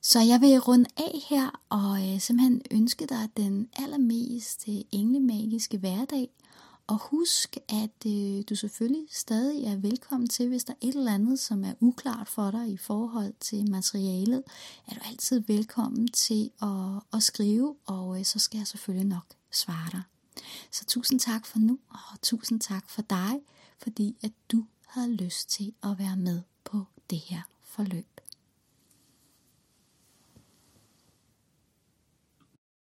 Så 0.00 0.20
jeg 0.20 0.40
vil 0.40 0.60
runde 0.60 0.90
af 0.96 1.20
her 1.28 1.60
og 1.68 2.12
øh, 2.12 2.20
simpelthen 2.20 2.62
ønske 2.70 3.06
dig 3.06 3.28
den 3.36 3.68
allermest 3.76 4.64
øh, 4.68 4.74
englemagiske 4.92 5.78
hverdag. 5.78 6.28
Og 6.86 6.98
husk, 6.98 7.56
at 7.68 8.06
øh, 8.06 8.42
du 8.48 8.54
selvfølgelig 8.54 9.06
stadig 9.10 9.64
er 9.64 9.76
velkommen 9.76 10.28
til, 10.28 10.48
hvis 10.48 10.64
der 10.64 10.72
er 10.72 10.88
et 10.88 10.94
eller 10.94 11.14
andet, 11.14 11.38
som 11.38 11.64
er 11.64 11.74
uklart 11.80 12.28
for 12.28 12.50
dig 12.50 12.68
i 12.68 12.76
forhold 12.76 13.34
til 13.40 13.70
materialet, 13.70 14.42
er 14.86 14.94
du 14.94 15.00
altid 15.10 15.40
velkommen 15.40 16.08
til 16.08 16.50
at, 16.62 17.02
at 17.12 17.22
skrive, 17.22 17.76
og 17.86 18.18
øh, 18.18 18.24
så 18.24 18.38
skal 18.38 18.58
jeg 18.58 18.66
selvfølgelig 18.66 19.08
nok 19.08 19.34
svare 19.50 19.90
dig. 19.92 20.02
Så 20.70 20.84
tusind 20.84 21.20
tak 21.20 21.46
for 21.46 21.58
nu, 21.58 21.78
og 21.90 22.22
tusind 22.22 22.60
tak 22.60 22.90
for 22.90 23.02
dig, 23.02 23.40
fordi 23.78 24.16
at 24.22 24.32
du 24.52 24.64
havde 24.86 25.12
lyst 25.12 25.50
til 25.50 25.72
at 25.82 25.98
være 25.98 26.16
med 26.16 26.42
på 26.64 26.84
det 27.10 27.18
her 27.18 27.42
forløb. 27.62 28.13